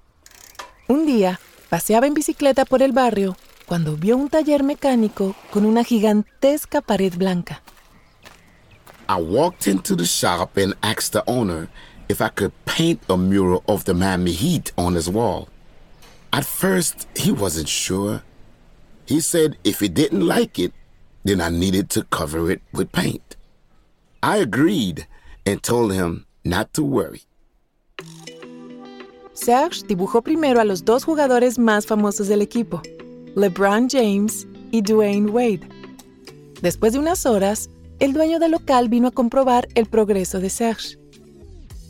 Un 0.89 1.07
día, 1.07 1.39
paseaba 1.69 2.07
en 2.07 2.15
bicicleta 2.15 2.65
por 2.65 2.83
el 2.83 2.93
barrio 2.93 3.37
cuando 3.67 3.97
vio 3.97 4.17
un 4.17 4.31
taller 4.31 4.65
mecánico 4.65 5.37
con 5.51 5.67
una 5.67 5.85
gigantesca 5.85 6.81
pared 6.81 7.15
blanca. 7.17 7.63
I 9.09 9.17
walked 9.17 9.67
into 9.67 9.97
the 9.97 10.05
shop 10.05 10.59
and 10.59 10.75
asked 10.83 11.15
the 11.15 11.25
owner 11.27 11.69
if 12.11 12.21
I 12.21 12.29
could 12.29 12.53
paint 12.67 13.01
a 13.09 13.17
mural 13.17 13.65
of 13.67 13.87
the 13.87 13.95
Miami 13.95 14.33
Heat 14.33 14.71
on 14.77 14.95
his 14.95 15.09
wall. 15.09 15.49
At 16.31 16.45
first, 16.45 17.09
he 17.17 17.33
wasn't 17.33 17.69
sure. 17.69 18.23
He 19.07 19.21
said 19.21 19.57
if 19.65 19.81
he 19.81 19.89
didn't 19.89 20.27
like 20.27 20.59
it, 20.59 20.73
then 21.25 21.41
I 21.41 21.49
needed 21.49 21.89
to 21.91 22.05
cover 22.05 22.51
it 22.51 22.61
with 22.73 22.93
paint. 22.93 23.37
I 24.23 24.39
agreed 24.39 25.07
and 25.47 25.63
told 25.63 25.95
him 25.95 26.27
not 26.45 26.75
to 26.75 26.83
worry. 26.83 27.23
Serge 29.33 29.85
dibujó 29.85 30.23
primero 30.23 30.61
a 30.61 30.65
los 30.65 30.85
dos 30.85 31.05
jugadores 31.05 31.59
más 31.59 31.87
famosos 31.87 32.29
del 32.29 32.43
equipo, 32.43 32.83
LeBron 33.37 33.89
James 33.89 34.47
y 34.71 34.83
Dwayne 34.83 35.31
Wade. 35.31 35.67
Después 36.61 36.93
de 36.93 36.99
unas 36.99 37.25
horas, 37.25 37.71
el 38.01 38.13
dueño 38.13 38.39
del 38.39 38.53
local 38.53 38.89
vino 38.89 39.09
a 39.09 39.11
comprobar 39.11 39.69
el 39.75 39.87
progreso 39.87 40.41
de 40.41 40.51
Serge. 40.51 40.99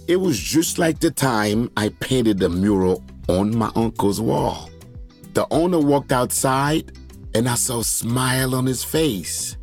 It 0.07 0.17
was 0.17 0.37
just 0.39 0.79
like 0.79 1.01
the 1.01 1.11
time 1.11 1.71
I 1.77 1.91
painted 2.01 2.39
the 2.39 2.49
mural 2.49 3.03
on 3.29 3.55
my 3.57 3.71
uncle's 3.75 4.21
wall. 4.21 4.71
The 5.35 5.47
owner 5.51 5.79
walked 5.79 6.13
outside 6.13 6.93
and 7.35 7.47
I 7.47 7.57
saw 7.57 7.81
a 7.81 7.85
smile 7.85 8.55
on 8.55 8.67
his 8.67 8.83
face. 8.83 9.57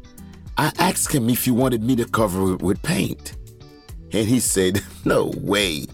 I 0.58 0.72
asked 0.78 1.14
him 1.14 1.30
if 1.30 1.46
he 1.46 1.52
wanted 1.52 1.84
me 1.84 1.96
to 1.96 2.06
cover 2.06 2.54
it 2.54 2.62
with 2.62 2.82
paint. 2.84 3.36
And 4.14 4.28
he 4.28 4.40
said, 4.40 4.82
No 5.06 5.32
way. 5.42 5.88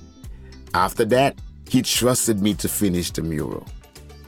After 0.74 1.06
that, 1.06 1.40
he 1.68 1.82
trusted 1.82 2.42
me 2.42 2.54
to 2.56 2.68
finish 2.68 3.12
the 3.12 3.22
mural. 3.22 3.66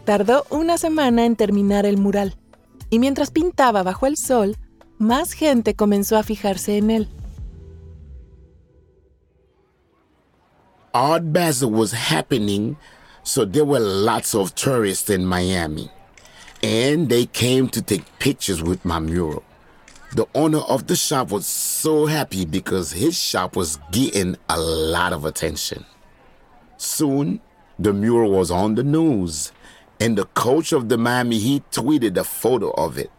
Tardó 0.06 0.46
una 0.52 0.78
semana 0.78 1.26
en 1.26 1.36
terminar 1.36 1.86
el 1.86 1.98
mural, 1.98 2.36
y 2.90 3.00
mientras 3.00 3.32
pintaba 3.32 3.84
bajo 3.84 4.06
el 4.06 4.18
sol, 4.18 4.58
más 5.00 5.34
gente 5.34 5.76
comenzó 5.76 6.18
a 6.18 6.24
fijarse 6.24 6.78
en 6.78 6.92
él. 6.92 7.08
Art 10.94 11.24
Basel 11.34 11.72
was 11.72 11.92
happening, 11.92 12.78
so 13.24 13.46
there 13.46 13.66
were 13.66 13.80
lots 13.80 14.36
of 14.36 14.54
tourists 14.54 15.10
in 15.10 15.26
Miami. 15.26 15.90
And 16.62 17.10
they 17.10 17.26
came 17.26 17.68
to 17.70 17.82
take 17.82 18.04
pictures 18.20 18.62
with 18.62 18.86
my 18.86 19.00
mural. 19.00 19.44
The 20.16 20.28
owner 20.36 20.60
of 20.60 20.86
the 20.86 20.96
shop 20.96 21.32
was 21.32 21.48
so 21.48 22.06
happy 22.06 22.46
because 22.46 22.92
his 22.92 23.18
shop 23.18 23.56
was 23.56 23.80
getting 23.92 24.38
a 24.48 24.60
lot 24.60 25.12
of 25.12 25.26
attention. 25.26 25.84
Soon, 26.78 27.42
the 27.80 27.92
mural 27.92 28.30
was 28.30 28.52
on 28.52 28.76
the 28.76 28.84
news, 28.84 29.52
and 30.00 30.16
the 30.16 30.26
coach 30.26 30.72
of 30.72 30.90
the 30.90 30.98
Miami 30.98 31.40
Heat 31.40 31.64
tweeted 31.72 32.16
a 32.18 32.24
photo 32.24 32.70
of 32.72 33.00
it. 33.00 33.10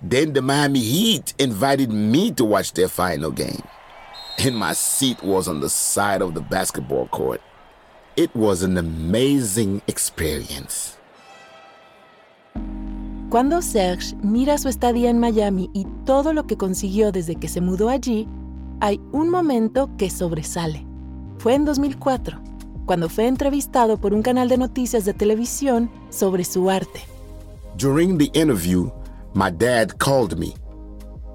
Then 0.00 0.32
the 0.32 0.42
Miami 0.42 0.78
Heat 0.78 1.34
invited 1.38 1.90
me 1.90 2.30
to 2.32 2.44
watch 2.44 2.72
their 2.72 2.88
final 2.88 3.32
game, 3.32 3.62
and 4.38 4.56
my 4.56 4.72
seat 4.72 5.20
was 5.24 5.48
on 5.48 5.60
the 5.60 5.68
side 5.68 6.22
of 6.22 6.34
the 6.34 6.40
basketball 6.40 7.08
court. 7.08 7.40
It 8.16 8.30
was 8.34 8.62
an 8.62 8.78
amazing 8.78 9.82
experience. 9.88 10.96
Cuando 13.28 13.60
Serge 13.60 14.14
mira 14.22 14.56
su 14.58 14.68
estadía 14.68 15.10
en 15.10 15.18
Miami 15.18 15.68
y 15.74 15.84
todo 16.06 16.32
lo 16.32 16.46
que 16.46 16.56
consiguió 16.56 17.10
desde 17.10 17.34
que 17.34 17.48
se 17.48 17.60
mudó 17.60 17.88
allí, 17.88 18.28
hay 18.80 19.00
un 19.10 19.28
momento 19.28 19.90
que 19.98 20.10
sobresale. 20.10 20.86
Fue 21.38 21.54
en 21.54 21.64
2004, 21.64 22.40
cuando 22.86 23.08
fue 23.08 23.26
entrevistado 23.26 23.98
por 23.98 24.14
un 24.14 24.22
canal 24.22 24.48
de 24.48 24.58
noticias 24.58 25.04
de 25.04 25.12
televisión 25.12 25.90
sobre 26.08 26.44
su 26.44 26.70
arte. 26.70 27.00
During 27.76 28.16
the 28.16 28.30
interview, 28.32 28.90
my 29.38 29.50
dad 29.50 30.00
called 30.00 30.36
me. 30.36 30.52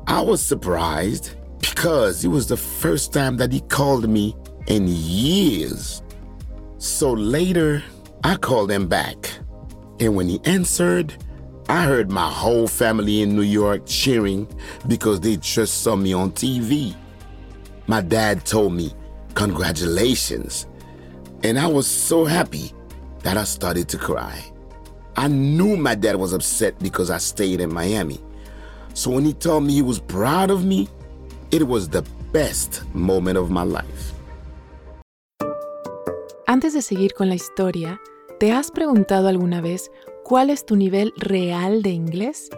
I 0.07 0.19
was 0.19 0.41
surprised 0.41 1.35
because 1.61 2.25
it 2.25 2.27
was 2.27 2.47
the 2.47 2.57
first 2.57 3.13
time 3.13 3.37
that 3.37 3.53
he 3.53 3.61
called 3.61 4.09
me 4.09 4.35
in 4.67 4.89
years. 4.89 6.03
So 6.79 7.13
later, 7.13 7.81
I 8.25 8.35
called 8.35 8.69
him 8.69 8.89
back. 8.89 9.31
And 10.01 10.17
when 10.17 10.27
he 10.27 10.41
answered, 10.43 11.13
I 11.69 11.85
heard 11.85 12.11
my 12.11 12.29
whole 12.29 12.67
family 12.67 13.21
in 13.21 13.37
New 13.37 13.41
York 13.41 13.83
cheering 13.85 14.49
because 14.85 15.21
they 15.21 15.37
just 15.37 15.81
saw 15.81 15.95
me 15.95 16.11
on 16.11 16.33
TV. 16.33 16.93
My 17.87 18.01
dad 18.01 18.45
told 18.45 18.73
me, 18.73 18.91
Congratulations. 19.33 20.67
And 21.43 21.57
I 21.57 21.67
was 21.67 21.87
so 21.87 22.25
happy 22.25 22.73
that 23.19 23.37
I 23.37 23.45
started 23.45 23.87
to 23.87 23.97
cry. 23.97 24.52
I 25.15 25.27
knew 25.27 25.77
my 25.77 25.95
dad 25.95 26.15
was 26.15 26.33
upset 26.33 26.77
because 26.79 27.11
I 27.11 27.19
stayed 27.19 27.61
in 27.61 27.73
Miami. 27.73 28.19
So 28.93 29.11
when 29.11 29.25
he 29.25 29.33
told 29.33 29.63
me 29.63 29.73
he 29.73 29.81
was 29.81 29.99
proud 29.99 30.49
of 30.49 30.65
me, 30.65 30.87
it 31.51 31.67
was 31.67 31.89
the 31.89 32.03
best 32.31 32.83
moment 32.93 33.37
of 33.37 33.49
my 33.49 33.63
life. 33.63 34.13
Antes 36.47 36.73
de 36.73 36.81
seguir 36.81 37.13
con 37.13 37.29
la 37.29 37.35
historia, 37.35 37.99
¿te 38.39 38.51
has 38.51 38.69
preguntado 38.71 39.27
alguna 39.27 39.61
vez 39.61 39.89
cuál 40.23 40.49
es 40.49 40.65
tu 40.65 40.75
nivel 40.75 41.13
real 41.17 41.81
de 41.81 41.91
inglés? 41.91 42.49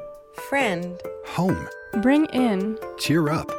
Friend. 0.50 0.98
Home. 1.38 1.68
Bring 2.02 2.26
in. 2.34 2.78
Cheer 2.98 3.30
up. 3.30 3.52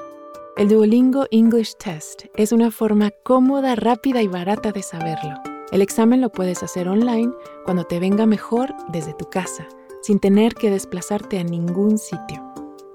El 0.56 0.68
Duolingo 0.68 1.26
English 1.30 1.74
Test 1.76 2.24
es 2.34 2.52
una 2.52 2.70
forma 2.70 3.10
cómoda, 3.22 3.74
rápida 3.76 4.22
y 4.22 4.28
barata 4.28 4.72
de 4.72 4.82
saberlo. 4.82 5.45
El 5.72 5.82
examen 5.82 6.20
lo 6.20 6.30
puedes 6.30 6.62
hacer 6.62 6.88
online 6.88 7.32
cuando 7.64 7.84
te 7.84 7.98
venga 7.98 8.26
mejor 8.26 8.72
desde 8.88 9.14
tu 9.14 9.24
casa, 9.24 9.66
sin 10.02 10.20
tener 10.20 10.54
que 10.54 10.70
desplazarte 10.70 11.38
a 11.38 11.44
ningún 11.44 11.98
sitio. 11.98 12.42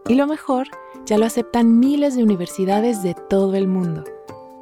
Y 0.07 0.15
lo 0.15 0.27
mejor, 0.27 0.67
ya 1.05 1.17
lo 1.17 1.25
aceptan 1.25 1.79
miles 1.79 2.15
de 2.15 2.23
universidades 2.23 3.03
de 3.03 3.15
todo 3.29 3.55
el 3.55 3.67
mundo. 3.67 4.05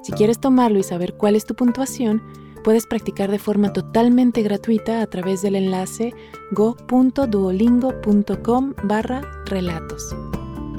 Si 0.01 0.11
quieres 0.13 0.39
tomarlo 0.39 0.79
y 0.79 0.83
saber 0.83 1.15
cuál 1.15 1.35
es 1.35 1.45
tu 1.45 1.53
puntuación, 1.55 2.23
puedes 2.63 2.87
practicar 2.87 3.29
de 3.29 3.39
forma 3.39 3.73
totalmente 3.73 4.41
gratuita 4.41 5.01
a 5.01 5.07
través 5.07 5.41
del 5.41 5.55
enlace 5.55 6.13
go.duolingo.com 6.51 8.73
barra 8.83 9.21
relatos. 9.45 10.15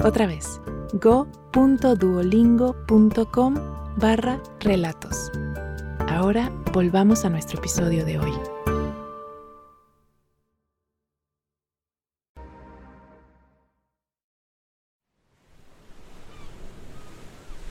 Otra 0.03 0.25
vez, 0.27 0.61
go.duolingo.com 0.93 3.55
barra 3.97 4.41
relatos. 4.59 5.31
Ahora 6.11 6.51
volvamos 6.73 7.23
a 7.23 7.29
nuestro 7.29 7.57
episodio 7.57 8.03
de 8.03 8.19
hoy. 8.19 8.33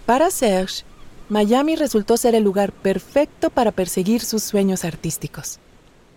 Para 0.07 0.31
Serge, 0.31 0.85
Miami 1.29 1.77
resultó 1.77 2.17
ser 2.17 2.35
el 2.35 2.43
lugar 2.43 2.73
perfecto 2.73 3.51
para 3.51 3.73
perseguir 3.73 4.23
sus 4.23 4.43
sueños 4.43 4.87
artísticos. 4.87 5.59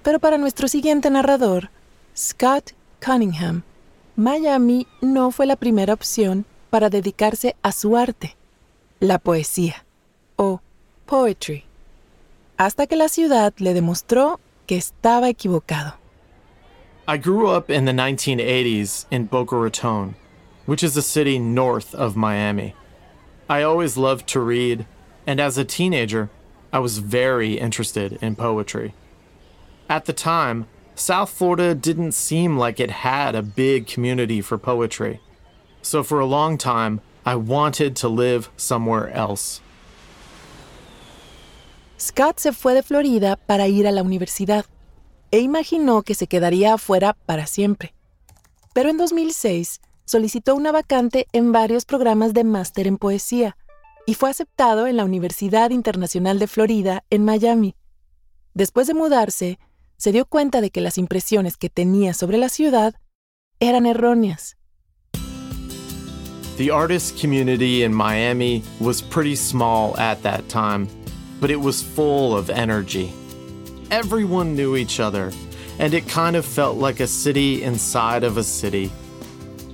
Pero 0.01 0.19
para 0.19 0.37
nuestro 0.37 0.69
siguiente 0.69 1.09
narrador, 1.09 1.71
Scott 2.17 2.71
Cunningham, 3.05 3.63
Miami 4.15 4.87
no 5.01 5.31
fue 5.31 5.45
la 5.45 5.57
primera 5.57 5.93
opción 5.93 6.45
para 6.69 6.89
dedicarse 6.89 7.57
a 7.61 7.73
su 7.73 7.97
arte, 7.97 8.37
la 9.01 9.19
poesía 9.19 9.83
o 10.37 10.61
poetry. 11.05 11.65
Hasta 12.57 12.87
que 12.87 12.97
la 12.97 13.07
ciudad 13.07 13.53
le 13.59 13.73
demostró 13.73 14.39
que 14.67 14.77
estaba 14.77 15.29
equivocado. 15.29 15.93
I 17.07 17.17
grew 17.17 17.47
up 17.47 17.69
in 17.69 17.85
the 17.85 17.91
1980s 17.91 19.05
in 19.11 19.25
Boca 19.25 19.57
Raton, 19.57 20.15
which 20.65 20.83
is 20.83 20.95
a 20.95 21.01
city 21.01 21.37
north 21.37 21.93
of 21.93 22.15
Miami. 22.15 22.75
I 23.49 23.61
always 23.61 23.97
loved 23.97 24.27
to 24.29 24.39
read, 24.39 24.85
and 25.27 25.41
as 25.41 25.57
a 25.57 25.65
teenager, 25.65 26.29
I 26.71 26.79
was 26.79 26.99
very 26.99 27.59
interested 27.59 28.17
in 28.21 28.35
poetry. 28.35 28.93
At 29.89 30.05
the 30.05 30.13
time, 30.13 30.67
South 30.95 31.29
Florida 31.29 31.75
didn't 31.75 32.13
seem 32.13 32.57
like 32.57 32.79
it 32.79 32.89
had 32.89 33.35
a 33.35 33.41
big 33.41 33.85
community 33.85 34.41
for 34.41 34.57
poetry. 34.57 35.19
So 35.81 36.03
for 36.03 36.19
a 36.19 36.25
long 36.25 36.57
time, 36.57 37.01
I 37.25 37.35
wanted 37.35 37.95
to 37.97 38.07
live 38.07 38.49
somewhere 38.55 39.09
else. 39.11 39.59
Scott 42.03 42.37
se 42.37 42.51
fue 42.51 42.73
de 42.73 42.83
Florida 42.83 43.37
para 43.37 43.69
ir 43.69 43.87
a 43.87 43.91
la 43.91 44.03
universidad 44.03 44.65
e 45.31 45.39
imaginó 45.39 46.01
que 46.01 46.15
se 46.15 46.27
quedaría 46.27 46.73
afuera 46.73 47.15
para 47.25 47.47
siempre. 47.47 47.95
Pero 48.73 48.89
en 48.89 48.97
2006 48.97 49.79
solicitó 50.03 50.53
una 50.53 50.73
vacante 50.73 51.27
en 51.31 51.53
varios 51.53 51.85
programas 51.85 52.33
de 52.33 52.43
máster 52.43 52.87
en 52.87 52.97
poesía 52.97 53.55
y 54.05 54.15
fue 54.15 54.29
aceptado 54.29 54.85
en 54.85 54.97
la 54.97 55.05
Universidad 55.05 55.69
Internacional 55.69 56.39
de 56.39 56.47
Florida 56.47 57.05
en 57.09 57.23
Miami. 57.23 57.73
Después 58.53 58.87
de 58.87 58.95
mudarse, 58.95 59.57
se 59.95 60.11
dio 60.11 60.25
cuenta 60.25 60.59
de 60.59 60.71
que 60.71 60.81
las 60.81 60.97
impresiones 60.97 61.55
que 61.55 61.69
tenía 61.69 62.13
sobre 62.13 62.37
la 62.37 62.49
ciudad 62.49 62.95
eran 63.61 63.85
erróneas. 63.85 64.57
The 66.57 66.69
artist 66.69 67.19
community 67.19 67.83
in 67.85 67.93
Miami 67.93 68.61
was 68.81 69.01
pretty 69.01 69.37
small 69.37 69.97
at 69.97 70.21
that 70.23 70.49
time, 70.49 70.87
but 71.43 71.51
it 71.51 71.59
was 71.59 71.83
full 71.83 72.37
of 72.37 72.49
energy. 72.49 73.11
Everyone 73.91 74.55
knew 74.55 74.77
each 74.77 75.01
other, 75.01 75.29
and 75.77 75.93
it 75.93 76.07
kind 76.07 76.37
of 76.37 76.45
felt 76.45 76.77
like 76.77 77.01
a 77.01 77.05
city 77.05 77.63
inside 77.63 78.23
of 78.23 78.37
a 78.37 78.43
city. 78.45 78.89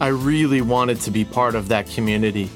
I 0.02 0.08
really 0.08 0.62
wanted 0.62 1.00
to 1.02 1.12
be 1.12 1.24
part 1.24 1.54
of 1.54 1.68
that 1.68 1.88
community. 1.88 2.50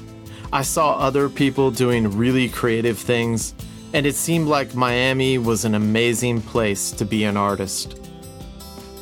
I 0.52 0.62
saw 0.62 0.98
other 0.98 1.28
people 1.28 1.70
doing 1.70 2.18
really 2.18 2.48
creative 2.48 2.98
things, 2.98 3.54
and 3.92 4.04
it 4.04 4.16
seemed 4.16 4.48
like 4.48 4.74
Miami 4.74 5.38
was 5.38 5.64
an 5.64 5.76
amazing 5.76 6.42
place 6.42 6.90
to 6.98 7.04
be 7.04 7.22
an 7.22 7.36
artist. 7.36 7.94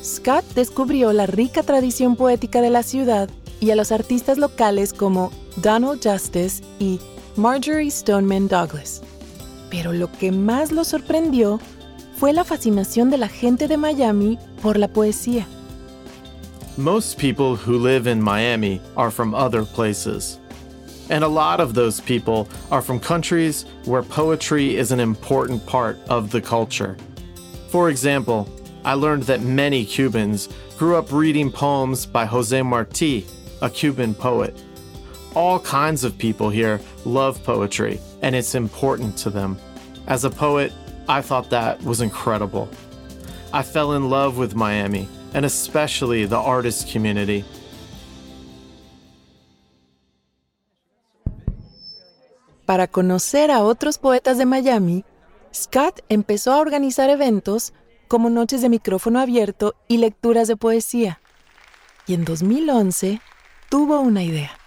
Scott 0.03 0.45
descubrió 0.53 1.11
la 1.11 1.25
rica 1.25 1.63
tradición 1.63 2.15
poética 2.15 2.61
de 2.61 2.69
la 2.69 2.83
ciudad 2.83 3.31
y 3.59 3.71
a 3.71 3.75
los 3.75 3.91
artistas 3.91 4.37
locales 4.37 4.93
como 4.93 5.31
Donald 5.63 6.03
Justice 6.03 6.61
y 6.79 6.99
Marjorie 7.35 7.89
Stoneman 7.89 8.47
Douglas. 8.47 9.01
Pero 9.73 9.91
lo 9.91 10.07
que 10.11 10.31
más 10.31 10.71
lo 10.71 10.83
sorprendió 10.83 11.59
fue 12.15 12.31
la 12.31 12.43
fascinación 12.43 13.09
de 13.09 13.17
la 13.17 13.27
gente 13.27 13.67
de 13.67 13.75
Miami 13.75 14.37
por 14.61 14.77
la 14.77 14.87
poesía. 14.87 15.47
Most 16.77 17.17
people 17.17 17.55
who 17.55 17.79
live 17.79 18.05
in 18.05 18.21
Miami 18.21 18.79
are 18.95 19.09
from 19.09 19.33
other 19.33 19.65
places. 19.65 20.37
And 21.09 21.23
a 21.23 21.27
lot 21.27 21.59
of 21.59 21.73
those 21.73 21.99
people 21.99 22.47
are 22.69 22.83
from 22.83 22.99
countries 22.99 23.65
where 23.85 24.03
poetry 24.03 24.77
is 24.77 24.91
an 24.91 24.99
important 24.99 25.65
part 25.65 25.97
of 26.07 26.29
the 26.29 26.39
culture. 26.39 26.95
For 27.69 27.89
example, 27.89 28.47
I 28.85 28.93
learned 28.93 29.23
that 29.23 29.41
many 29.41 29.85
Cubans 29.85 30.49
grew 30.77 30.97
up 30.97 31.11
reading 31.11 31.51
poems 31.51 32.05
by 32.05 32.25
Jose 32.25 32.61
Marti, 32.61 33.25
a 33.63 33.71
Cuban 33.71 34.13
poet. 34.13 34.53
All 35.33 35.59
kinds 35.59 36.03
of 36.03 36.15
people 36.19 36.51
here 36.51 36.79
love 37.05 37.43
poetry, 37.43 37.99
and 38.23 38.35
it's 38.35 38.55
important 38.55 39.15
to 39.17 39.29
them. 39.29 39.57
As 40.07 40.23
a 40.23 40.29
poet, 40.29 40.71
I 41.07 41.21
thought 41.21 41.49
that 41.51 41.83
was 41.83 42.01
incredible. 42.01 42.69
I 43.53 43.61
fell 43.61 43.93
in 43.93 44.09
love 44.09 44.37
with 44.37 44.55
Miami, 44.55 45.07
and 45.33 45.45
especially 45.45 46.25
the 46.25 46.37
artist 46.37 46.91
community. 46.91 47.45
Para 52.65 52.87
conocer 52.87 53.51
a 53.51 53.61
otros 53.61 53.97
poetas 53.97 54.37
de 54.37 54.45
Miami, 54.45 55.03
Scott 55.53 55.99
empezó 56.09 56.53
a 56.53 56.59
organizar 56.59 57.09
eventos 57.09 57.73
como 58.07 58.29
noches 58.29 58.61
de 58.61 58.69
micrófono 58.69 59.19
abierto 59.19 59.75
y 59.87 59.97
lecturas 59.97 60.47
de 60.47 60.55
poesía. 60.55 61.19
Y 62.07 62.13
en 62.13 62.23
2011 62.23 63.19
tuvo 63.69 63.99
una 63.99 64.23
idea. 64.23 64.62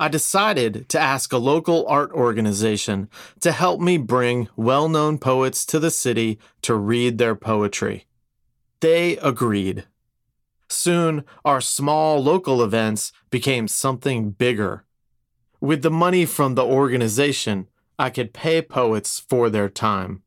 I 0.00 0.08
decided 0.08 0.88
to 0.88 0.98
ask 0.98 1.30
a 1.30 1.36
local 1.36 1.86
art 1.86 2.10
organization 2.12 3.10
to 3.40 3.52
help 3.52 3.82
me 3.82 3.98
bring 3.98 4.48
well 4.56 4.88
known 4.88 5.18
poets 5.18 5.66
to 5.66 5.78
the 5.78 5.90
city 5.90 6.38
to 6.62 6.74
read 6.74 7.18
their 7.18 7.34
poetry. 7.34 8.06
They 8.80 9.18
agreed. 9.18 9.84
Soon, 10.70 11.24
our 11.44 11.60
small 11.60 12.22
local 12.22 12.62
events 12.64 13.12
became 13.28 13.68
something 13.68 14.30
bigger. 14.30 14.86
With 15.60 15.82
the 15.82 15.90
money 15.90 16.24
from 16.24 16.54
the 16.54 16.64
organization, 16.64 17.66
I 17.98 18.08
could 18.08 18.32
pay 18.32 18.62
poets 18.62 19.20
for 19.20 19.50
their 19.50 19.68
time. 19.68 20.22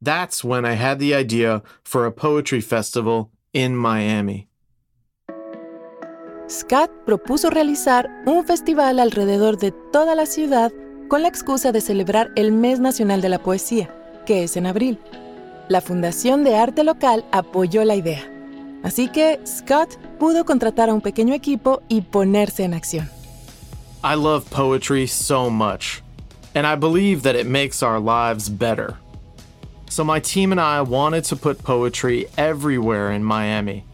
That's 0.00 0.44
when 0.44 0.64
I 0.64 0.74
had 0.74 1.00
the 1.00 1.14
idea 1.14 1.64
for 1.82 2.06
a 2.06 2.12
poetry 2.12 2.60
festival 2.60 3.32
in 3.52 3.74
Miami. 3.74 4.48
Scott 6.48 6.90
propuso 7.06 7.48
realizar 7.48 8.10
un 8.26 8.44
festival 8.44 9.00
alrededor 9.00 9.56
de 9.56 9.72
toda 9.72 10.14
la 10.14 10.26
ciudad 10.26 10.72
con 11.08 11.22
la 11.22 11.28
excusa 11.28 11.72
de 11.72 11.80
celebrar 11.80 12.32
el 12.36 12.52
Mes 12.52 12.80
Nacional 12.80 13.22
de 13.22 13.30
la 13.30 13.38
Poesía, 13.38 13.90
que 14.26 14.44
es 14.44 14.58
en 14.58 14.66
abril. 14.66 14.98
La 15.68 15.80
Fundación 15.80 16.44
de 16.44 16.56
Arte 16.56 16.84
Local 16.84 17.24
apoyó 17.32 17.82
la 17.84 17.96
idea. 17.96 18.22
Así 18.82 19.08
que 19.08 19.40
Scott 19.46 19.98
pudo 20.18 20.44
contratar 20.44 20.90
a 20.90 20.94
un 20.94 21.00
pequeño 21.00 21.32
equipo 21.32 21.80
y 21.88 22.02
ponerse 22.02 22.64
en 22.64 22.74
acción. 22.74 23.08
I 24.02 24.14
love 24.14 24.44
poetry 24.50 25.06
so 25.06 25.48
much, 25.48 26.02
and 26.54 26.66
I 26.66 26.76
believe 26.76 27.22
that 27.22 27.34
it 27.34 27.46
makes 27.46 27.82
our 27.82 27.98
lives 27.98 28.50
better. 28.50 28.96
So, 29.88 30.04
my 30.04 30.20
team 30.20 30.52
and 30.52 30.60
I 30.60 30.82
wanted 30.82 31.24
to 31.30 31.36
put 31.36 31.62
poetry 31.62 32.26
everywhere 32.36 33.14
in 33.14 33.24
Miami. 33.24 33.84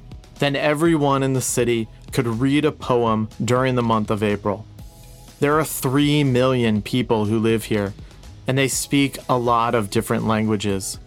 Then, 0.40 0.56
everyone 0.56 1.22
in 1.22 1.34
the 1.34 1.40
city 1.40 1.86
could 2.12 2.26
read 2.26 2.64
a 2.64 2.72
poem 2.72 3.28
during 3.44 3.74
the 3.74 3.82
month 3.82 4.10
of 4.10 4.22
April. 4.22 4.66
There 5.38 5.58
are 5.58 5.64
3 5.64 6.24
million 6.24 6.82
people 6.82 7.26
who 7.26 7.38
live 7.38 7.64
here, 7.64 7.92
and 8.46 8.56
they 8.58 8.66
speak 8.66 9.18
a 9.28 9.38
lot 9.38 9.74
of 9.74 9.90
different 9.90 10.26
languages. 10.26 10.98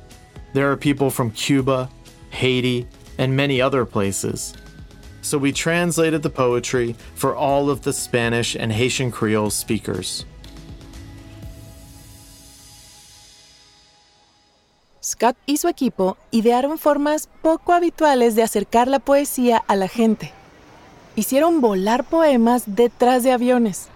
There 0.54 0.72
are 0.72 0.78
people 0.78 1.10
from 1.10 1.32
Cuba, 1.32 1.90
Haiti, 2.30 2.88
and 3.18 3.36
many 3.36 3.60
other 3.60 3.86
places. 3.86 4.54
So 5.24 5.40
we 5.40 5.52
translated 5.52 6.22
the 6.22 6.30
poetry 6.30 6.96
for 7.16 7.36
all 7.36 7.72
of 7.72 7.82
the 7.82 7.94
Spanish 7.94 8.56
and 8.56 8.72
Haitian 8.72 9.10
Creole 9.10 9.50
speakers. 9.50 10.26
Scott 15.14 15.38
y 15.46 15.58
su 15.58 15.68
equipo 15.68 16.18
idearon 16.32 16.80
formas 16.80 17.30
poco 17.44 17.74
habituales 17.74 18.36
de 18.36 18.42
acercar 18.42 18.88
la 18.88 18.98
poesía 18.98 19.64
a 19.68 19.76
la 19.76 19.88
gente. 19.88 20.32
Hicieron 21.16 21.62
volar 21.62 22.04
poemas 22.04 22.64
detrás 22.66 23.22
de 23.22 23.32
aviones, 23.32 23.90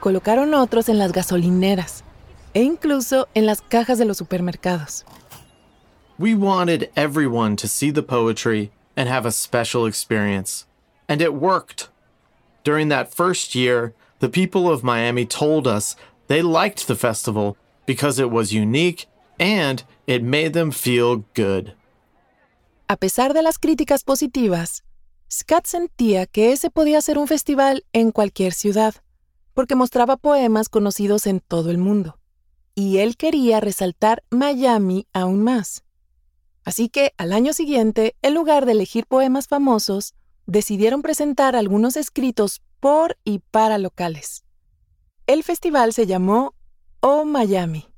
colocaron 0.00 0.54
otros 0.54 0.88
en 0.88 0.98
las 0.98 1.12
gasolineras 1.12 2.02
e 2.52 2.64
incluso 2.64 3.28
en 3.34 3.46
las 3.46 3.60
cajas 3.62 3.98
de 3.98 4.06
los 4.06 4.16
supermercados. 4.16 5.04
We 6.18 6.34
wanted 6.34 6.90
everyone 6.96 7.54
to 7.56 7.68
see 7.68 7.92
the 7.92 8.02
poetry 8.02 8.72
and 8.96 9.08
have 9.08 9.24
a 9.24 9.30
special 9.30 9.86
experience. 9.86 10.66
And 11.08 11.20
it 11.20 11.34
worked. 11.34 11.90
During 12.64 12.88
that 12.88 13.14
first 13.14 13.54
year, 13.54 13.92
the 14.18 14.28
people 14.28 14.68
of 14.68 14.82
Miami 14.82 15.26
told 15.26 15.68
us 15.68 15.94
they 16.26 16.42
liked 16.42 16.88
the 16.88 16.96
festival 16.96 17.56
because 17.86 18.18
it 18.18 18.32
was 18.32 18.52
unique 18.52 19.06
and 19.38 19.84
it 20.06 20.22
made 20.22 20.50
them 20.50 20.72
feel 20.72 21.24
good. 21.34 21.74
A 22.88 22.96
pesar 22.96 23.34
de 23.34 23.42
las 23.42 23.58
críticas 23.58 24.04
positivas, 24.04 24.84
Scott 25.30 25.66
sentía 25.66 26.26
que 26.26 26.52
ese 26.52 26.70
podía 26.70 27.00
ser 27.00 27.18
un 27.18 27.26
festival 27.26 27.84
en 27.92 28.12
cualquier 28.12 28.52
ciudad, 28.52 28.94
porque 29.54 29.74
mostraba 29.74 30.16
poemas 30.16 30.68
conocidos 30.68 31.26
en 31.26 31.40
todo 31.40 31.70
el 31.70 31.78
mundo. 31.78 32.18
Y 32.74 32.98
él 32.98 33.16
quería 33.16 33.58
resaltar 33.60 34.22
Miami 34.30 35.06
aún 35.12 35.42
más. 35.42 35.82
Así 36.64 36.88
que 36.88 37.12
al 37.16 37.32
año 37.32 37.52
siguiente, 37.52 38.14
en 38.22 38.34
lugar 38.34 38.66
de 38.66 38.72
elegir 38.72 39.06
poemas 39.06 39.48
famosos, 39.48 40.14
decidieron 40.46 41.02
presentar 41.02 41.56
algunos 41.56 41.96
escritos 41.96 42.62
por 42.78 43.16
y 43.24 43.40
para 43.50 43.78
locales. 43.78 44.44
El 45.26 45.42
festival 45.42 45.92
se 45.92 46.06
llamó 46.06 46.54
Oh 47.00 47.24
Miami, 47.24 47.88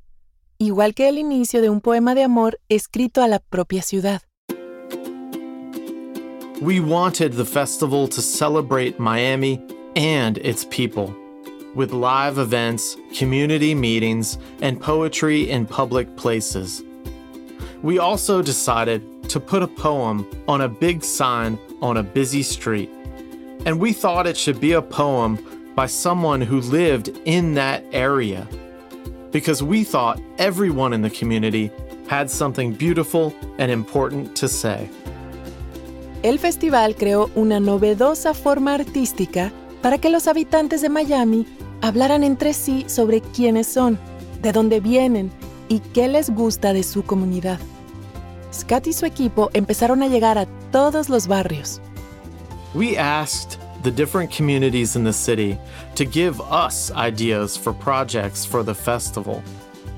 igual 0.59 0.95
que 0.95 1.09
el 1.09 1.19
inicio 1.19 1.61
de 1.61 1.71
un 1.71 1.81
poema 1.81 2.15
de 2.15 2.25
amor 2.25 2.59
escrito 2.69 3.23
a 3.23 3.29
la 3.29 3.39
propia 3.39 3.83
ciudad. 3.83 4.23
We 6.61 6.81
wanted 6.81 7.35
the 7.35 7.45
festival 7.45 8.09
to 8.09 8.21
celebrate 8.21 8.99
Miami 8.99 9.61
and 9.95 10.39
its 10.39 10.65
people, 10.65 11.15
with 11.75 11.93
live 11.93 12.39
events, 12.39 12.97
community 13.17 13.75
meetings, 13.75 14.39
and 14.61 14.81
poetry 14.81 15.49
in 15.49 15.67
public 15.67 16.17
places. 16.17 16.83
we 17.83 17.99
also 17.99 18.43
decided 18.43 19.03
to 19.29 19.39
put 19.39 19.63
a 19.63 19.67
poem 19.69 20.27
on 20.49 20.63
a 20.63 20.69
big 20.69 21.05
sign 21.05 21.59
on 21.81 21.97
a 21.97 22.03
busy 22.03 22.43
street. 22.43 22.91
And 23.67 23.79
we 23.79 23.93
thought 23.93 24.27
it 24.27 24.37
should 24.37 24.61
be 24.61 24.73
a 24.73 24.83
poem 24.83 25.39
by 25.75 25.87
someone 25.87 26.41
who 26.41 26.61
lived 26.61 27.09
in 27.25 27.55
that 27.55 27.85
area. 27.93 28.49
Because 29.33 29.63
we 29.63 29.85
thought 29.85 30.21
everyone 30.39 30.95
in 30.95 31.03
the 31.03 31.11
community 31.11 31.71
had 32.09 32.29
something 32.29 32.73
beautiful 32.73 33.35
and 33.59 33.71
important 33.71 34.35
to 34.37 34.49
say. 34.49 34.89
El 36.23 36.39
festival 36.39 36.97
creó 36.97 37.31
una 37.37 37.61
novedosa 37.61 38.35
forma 38.35 38.75
artística 38.75 39.53
para 39.83 39.99
que 39.99 40.09
los 40.11 40.27
habitantes 40.27 40.83
de 40.83 40.89
Miami 40.89 41.47
hablaran 41.83 42.25
entre 42.25 42.55
sí 42.55 42.85
sobre 42.89 43.21
quiénes 43.21 43.67
son, 43.67 43.99
de 44.43 44.53
dónde 44.53 44.81
vienen 44.81 45.31
y 45.69 45.81
qué 45.81 46.09
les 46.09 46.31
gusta 46.31 46.73
de 46.73 46.83
su 46.83 47.05
comunidad. 47.05 47.61
Scott 48.53 48.87
y 48.87 48.93
su 48.93 49.07
equipo 49.07 49.51
empezaron 49.53 50.03
a 50.03 50.09
llegar 50.09 50.39
a 50.39 50.47
todos 50.73 51.09
los 51.09 51.29
barrios. 51.29 51.81
We 52.75 52.97
asked 52.99 53.58
the 53.83 53.91
different 53.91 54.31
communities 54.31 54.97
in 54.97 55.05
the 55.05 55.13
city 55.13 55.59
to 55.95 56.05
give 56.05 56.41
us 56.41 56.91
ideas 56.93 57.57
for 57.57 57.73
projects 57.73 58.45
for 58.45 58.63
the 58.63 58.75
festival. 58.75 59.43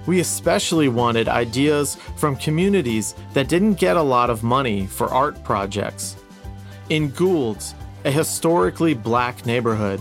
We 0.07 0.21
especially 0.21 0.89
wanted 0.89 1.29
ideas 1.29 1.97
from 2.17 2.37
communities 2.37 3.15
that 3.33 3.49
didn't 3.49 3.75
get 3.75 3.97
a 3.97 4.03
lot 4.03 4.31
of 4.31 4.43
money 4.43 4.87
for 4.87 5.09
art 5.09 5.43
projects. 5.45 6.17
In 6.89 7.11
Gould's, 7.11 7.75
a 8.05 8.11
historically 8.11 8.95
black 8.95 9.45
neighborhood, 9.47 10.01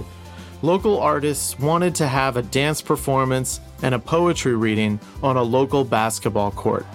local 0.62 1.00
artists 1.00 1.60
wanted 1.60 1.96
to 1.96 2.08
have 2.08 2.38
a 2.38 2.42
dance 2.42 2.82
performance 2.82 3.60
and 3.82 3.94
a 3.94 4.00
poetry 4.00 4.56
reading 4.56 5.00
on 5.22 5.38
a 5.38 5.44
local 5.44 5.84
basketball 5.84 6.52
court. 6.52 6.86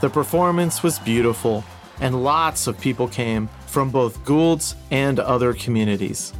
The 0.00 0.10
performance 0.10 0.82
was 0.82 0.98
beautiful, 0.98 1.64
and 2.00 2.22
lots 2.24 2.66
of 2.66 2.80
people 2.80 3.08
came 3.08 3.48
from 3.74 3.90
both 3.90 4.24
Gould's 4.24 4.76
and 4.92 5.18
other 5.18 5.52
communities. 5.52 6.32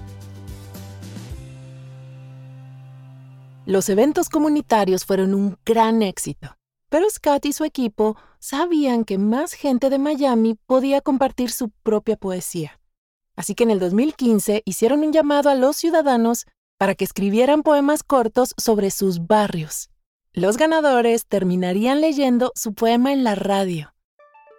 Los 3.66 3.88
eventos 3.88 4.28
comunitarios 4.28 5.04
fueron 5.04 5.34
un 5.34 5.56
gran 5.64 6.02
éxito, 6.02 6.56
pero 6.90 7.10
Scott 7.10 7.46
y 7.46 7.52
su 7.52 7.64
equipo 7.64 8.16
sabían 8.38 9.04
que 9.04 9.18
más 9.18 9.54
gente 9.54 9.90
de 9.90 9.98
Miami 9.98 10.54
podía 10.66 11.00
compartir 11.00 11.50
su 11.50 11.70
propia 11.82 12.16
poesía. 12.16 12.78
Así 13.36 13.56
que 13.56 13.64
en 13.64 13.70
el 13.70 13.80
2015 13.80 14.62
hicieron 14.64 15.00
un 15.00 15.12
llamado 15.12 15.50
a 15.50 15.56
los 15.56 15.76
ciudadanos 15.76 16.46
para 16.78 16.94
que 16.94 17.04
escribieran 17.04 17.62
poemas 17.62 18.04
cortos 18.04 18.54
sobre 18.58 18.90
sus 18.92 19.26
barrios. 19.26 19.90
Los 20.34 20.56
ganadores 20.56 21.26
terminarían 21.26 22.00
leyendo 22.00 22.52
su 22.54 22.74
poema 22.74 23.12
en 23.12 23.24
la 23.24 23.34
radio. 23.34 23.92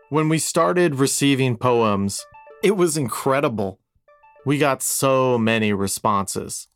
When 0.09 0.29
we 0.29 0.39
started 0.39 0.95
receiving 0.99 1.55
poems, 1.57 2.25
it 2.65 2.75
was 2.75 2.97
incredible. 2.97 3.77
We 4.43 4.57
got 4.57 4.81
so 4.81 5.37
many 5.37 5.71
responses. 5.71 6.67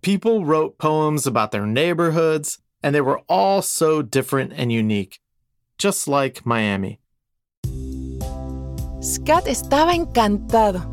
People 0.00 0.44
wrote 0.44 0.78
poems 0.78 1.26
about 1.26 1.50
their 1.50 1.66
neighborhoods, 1.66 2.58
and 2.84 2.94
they 2.94 3.00
were 3.00 3.20
all 3.28 3.60
so 3.60 4.00
different 4.00 4.52
and 4.56 4.70
unique, 4.70 5.18
just 5.76 6.06
like 6.06 6.46
Miami. 6.46 7.00
Scott 9.00 9.48
estaba 9.48 9.94
encantado. 9.94 10.86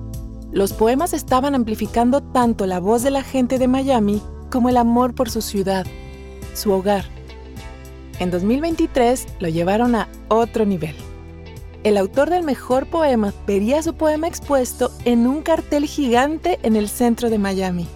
Los 0.52 0.74
poemas 0.74 1.14
estaban 1.14 1.54
amplificando 1.54 2.22
tanto 2.34 2.66
la 2.66 2.80
voz 2.80 3.04
de 3.04 3.12
la 3.12 3.22
gente 3.22 3.60
de 3.60 3.68
Miami 3.68 4.24
como 4.50 4.70
el 4.70 4.78
amor 4.78 5.14
por 5.14 5.30
su 5.30 5.42
ciudad, 5.42 5.86
su 6.56 6.72
hogar. 6.72 7.06
En 8.18 8.32
2023 8.32 9.28
lo 9.40 9.50
llevaron 9.50 9.94
a 9.94 10.08
otro 10.30 10.66
nivel. 10.66 10.96
El 11.84 11.98
autor 11.98 12.30
del 12.30 12.44
mejor 12.44 12.86
poema 12.86 13.34
vería 13.48 13.82
su 13.82 13.96
poema 13.96 14.28
expuesto 14.28 14.92
en 15.04 15.26
un 15.26 15.42
cartel 15.42 15.86
gigante 15.86 16.60
en 16.62 16.76
el 16.76 16.88
centro 16.88 17.32
de 17.32 17.40
Miami. 17.40 17.88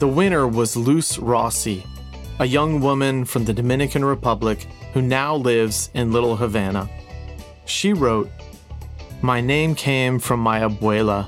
The 0.00 0.06
winner 0.06 0.46
was 0.46 0.76
Luz 0.76 1.18
Rossi, 1.18 1.82
a 2.38 2.44
young 2.44 2.80
woman 2.82 3.24
from 3.24 3.46
the 3.46 3.54
Dominican 3.54 4.04
Republic 4.04 4.66
who 4.92 5.00
now 5.00 5.34
lives 5.34 5.90
in 5.94 6.12
Little 6.12 6.36
Havana. 6.36 6.90
She 7.64 7.94
wrote, 7.94 8.28
My 9.22 9.40
name 9.40 9.74
came 9.74 10.18
from 10.18 10.40
my 10.40 10.60
abuela, 10.60 11.26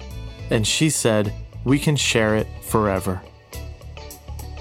and 0.51 0.67
she 0.67 0.91
said, 0.91 1.33
We 1.65 1.79
can 1.79 1.97
share 1.97 2.37
it 2.37 2.47
forever. 2.63 3.23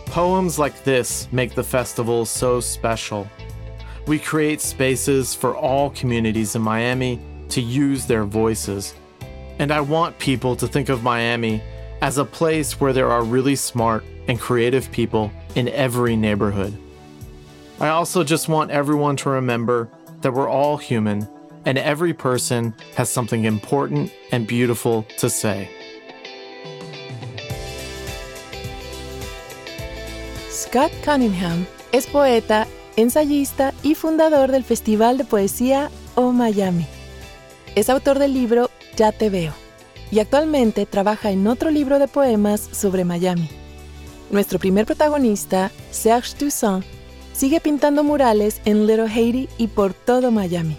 Poems 0.06 0.58
like 0.58 0.86
this 0.86 1.28
make 1.32 1.56
the 1.56 1.63
festival 1.63 2.26
so 2.26 2.62
special. 2.62 3.28
We 4.12 4.19
create 4.19 4.60
spaces 4.60 5.34
for 5.34 5.56
all 5.56 5.91
communities 5.91 6.54
in 6.58 6.62
Miami 6.62 7.17
to 7.47 7.62
use 7.62 8.06
their 8.06 8.26
voices. 8.26 8.93
And 9.58 9.71
I 9.71 9.80
want 9.80 10.19
people 10.19 10.54
to 10.58 10.67
think 10.67 10.89
of 10.89 11.02
Miami 11.02 11.63
as 12.02 12.17
a 12.17 12.26
place 12.26 12.78
where 12.78 12.91
there 12.91 13.10
are 13.10 13.24
really 13.24 13.56
smart 13.56 14.04
and 14.28 14.38
creative 14.38 14.91
people 14.91 15.32
in 15.56 15.69
every 15.69 16.17
neighborhood. 16.17 16.78
I 17.80 17.88
also 17.88 18.21
just 18.26 18.50
want 18.50 18.69
everyone 18.69 19.15
to 19.15 19.30
remember 19.30 19.88
that 20.19 20.34
we're 20.34 20.50
all 20.50 20.76
human 20.76 21.26
and 21.63 21.78
every 21.78 22.13
person 22.13 22.74
has 22.97 23.10
something 23.10 23.45
important 23.45 24.12
and 24.34 24.45
beautiful 24.45 25.04
to 25.19 25.30
say. 25.30 25.69
Scott 30.50 30.91
Cunningham 31.02 31.65
es 31.93 32.06
poeta, 32.08 32.67
ensayista 32.95 33.73
y 33.84 33.95
fundador 33.95 34.51
del 34.51 34.63
Festival 34.63 35.17
de 35.17 35.25
Poesía 35.25 35.89
O 36.15 36.32
Miami. 36.32 36.86
Es 37.75 37.89
autor 37.89 38.19
del 38.19 38.34
libro 38.34 38.69
Ya 38.97 39.12
te 39.12 39.30
veo 39.30 39.54
y 40.12 40.19
actualmente 40.19 40.86
trabaja 40.86 41.32
en 41.32 41.47
otro 41.47 41.71
libro 41.71 41.97
de 41.97 42.08
poemas 42.08 42.69
sobre 42.71 43.06
Miami. 43.06 43.49
Nuestro 44.30 44.60
primer 44.60 44.86
protagonista, 44.86 45.71
Serge 45.89 46.36
Toussaint, 46.38 46.86
sigue 47.34 47.60
pintando 47.60 48.04
murales 48.04 48.62
en 48.65 48.88
Little 48.88 49.10
Haiti 49.10 49.47
y 49.58 49.67
por 49.67 49.93
todo 49.93 50.32
Miami. 50.32 50.75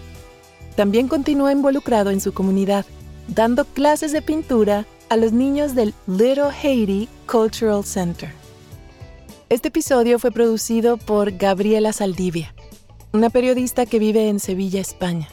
También 0.75 1.07
continúa 1.07 1.51
involucrado 1.51 2.09
en 2.09 2.21
su 2.21 2.33
comunidad, 2.33 2.85
dando 3.27 3.65
clases 3.65 4.11
de 4.11 4.21
pintura 4.21 4.85
a 5.09 5.17
los 5.17 5.31
niños 5.31 5.75
del 5.75 5.93
Little 6.07 6.49
Haiti 6.63 7.09
Cultural 7.27 7.83
Center. 7.83 8.42
Este 9.49 9.67
episodio 9.67 10.19
fue 10.19 10.31
producido 10.31 10.95
por 10.97 11.37
Gabriela 11.37 11.91
Saldivia, 11.93 12.55
una 13.11 13.29
periodista 13.29 13.85
que 13.85 13.99
vive 13.99 14.29
en 14.29 14.39
Sevilla, 14.39 14.81
España. 14.81 15.27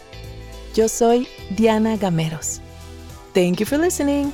Yo 0.75 0.88
soy 0.88 1.29
Diana 1.51 1.99
Gameros. 1.99 2.62
Thank 3.35 3.59
you 3.59 3.66
for 3.66 3.79
listening. 3.79 4.33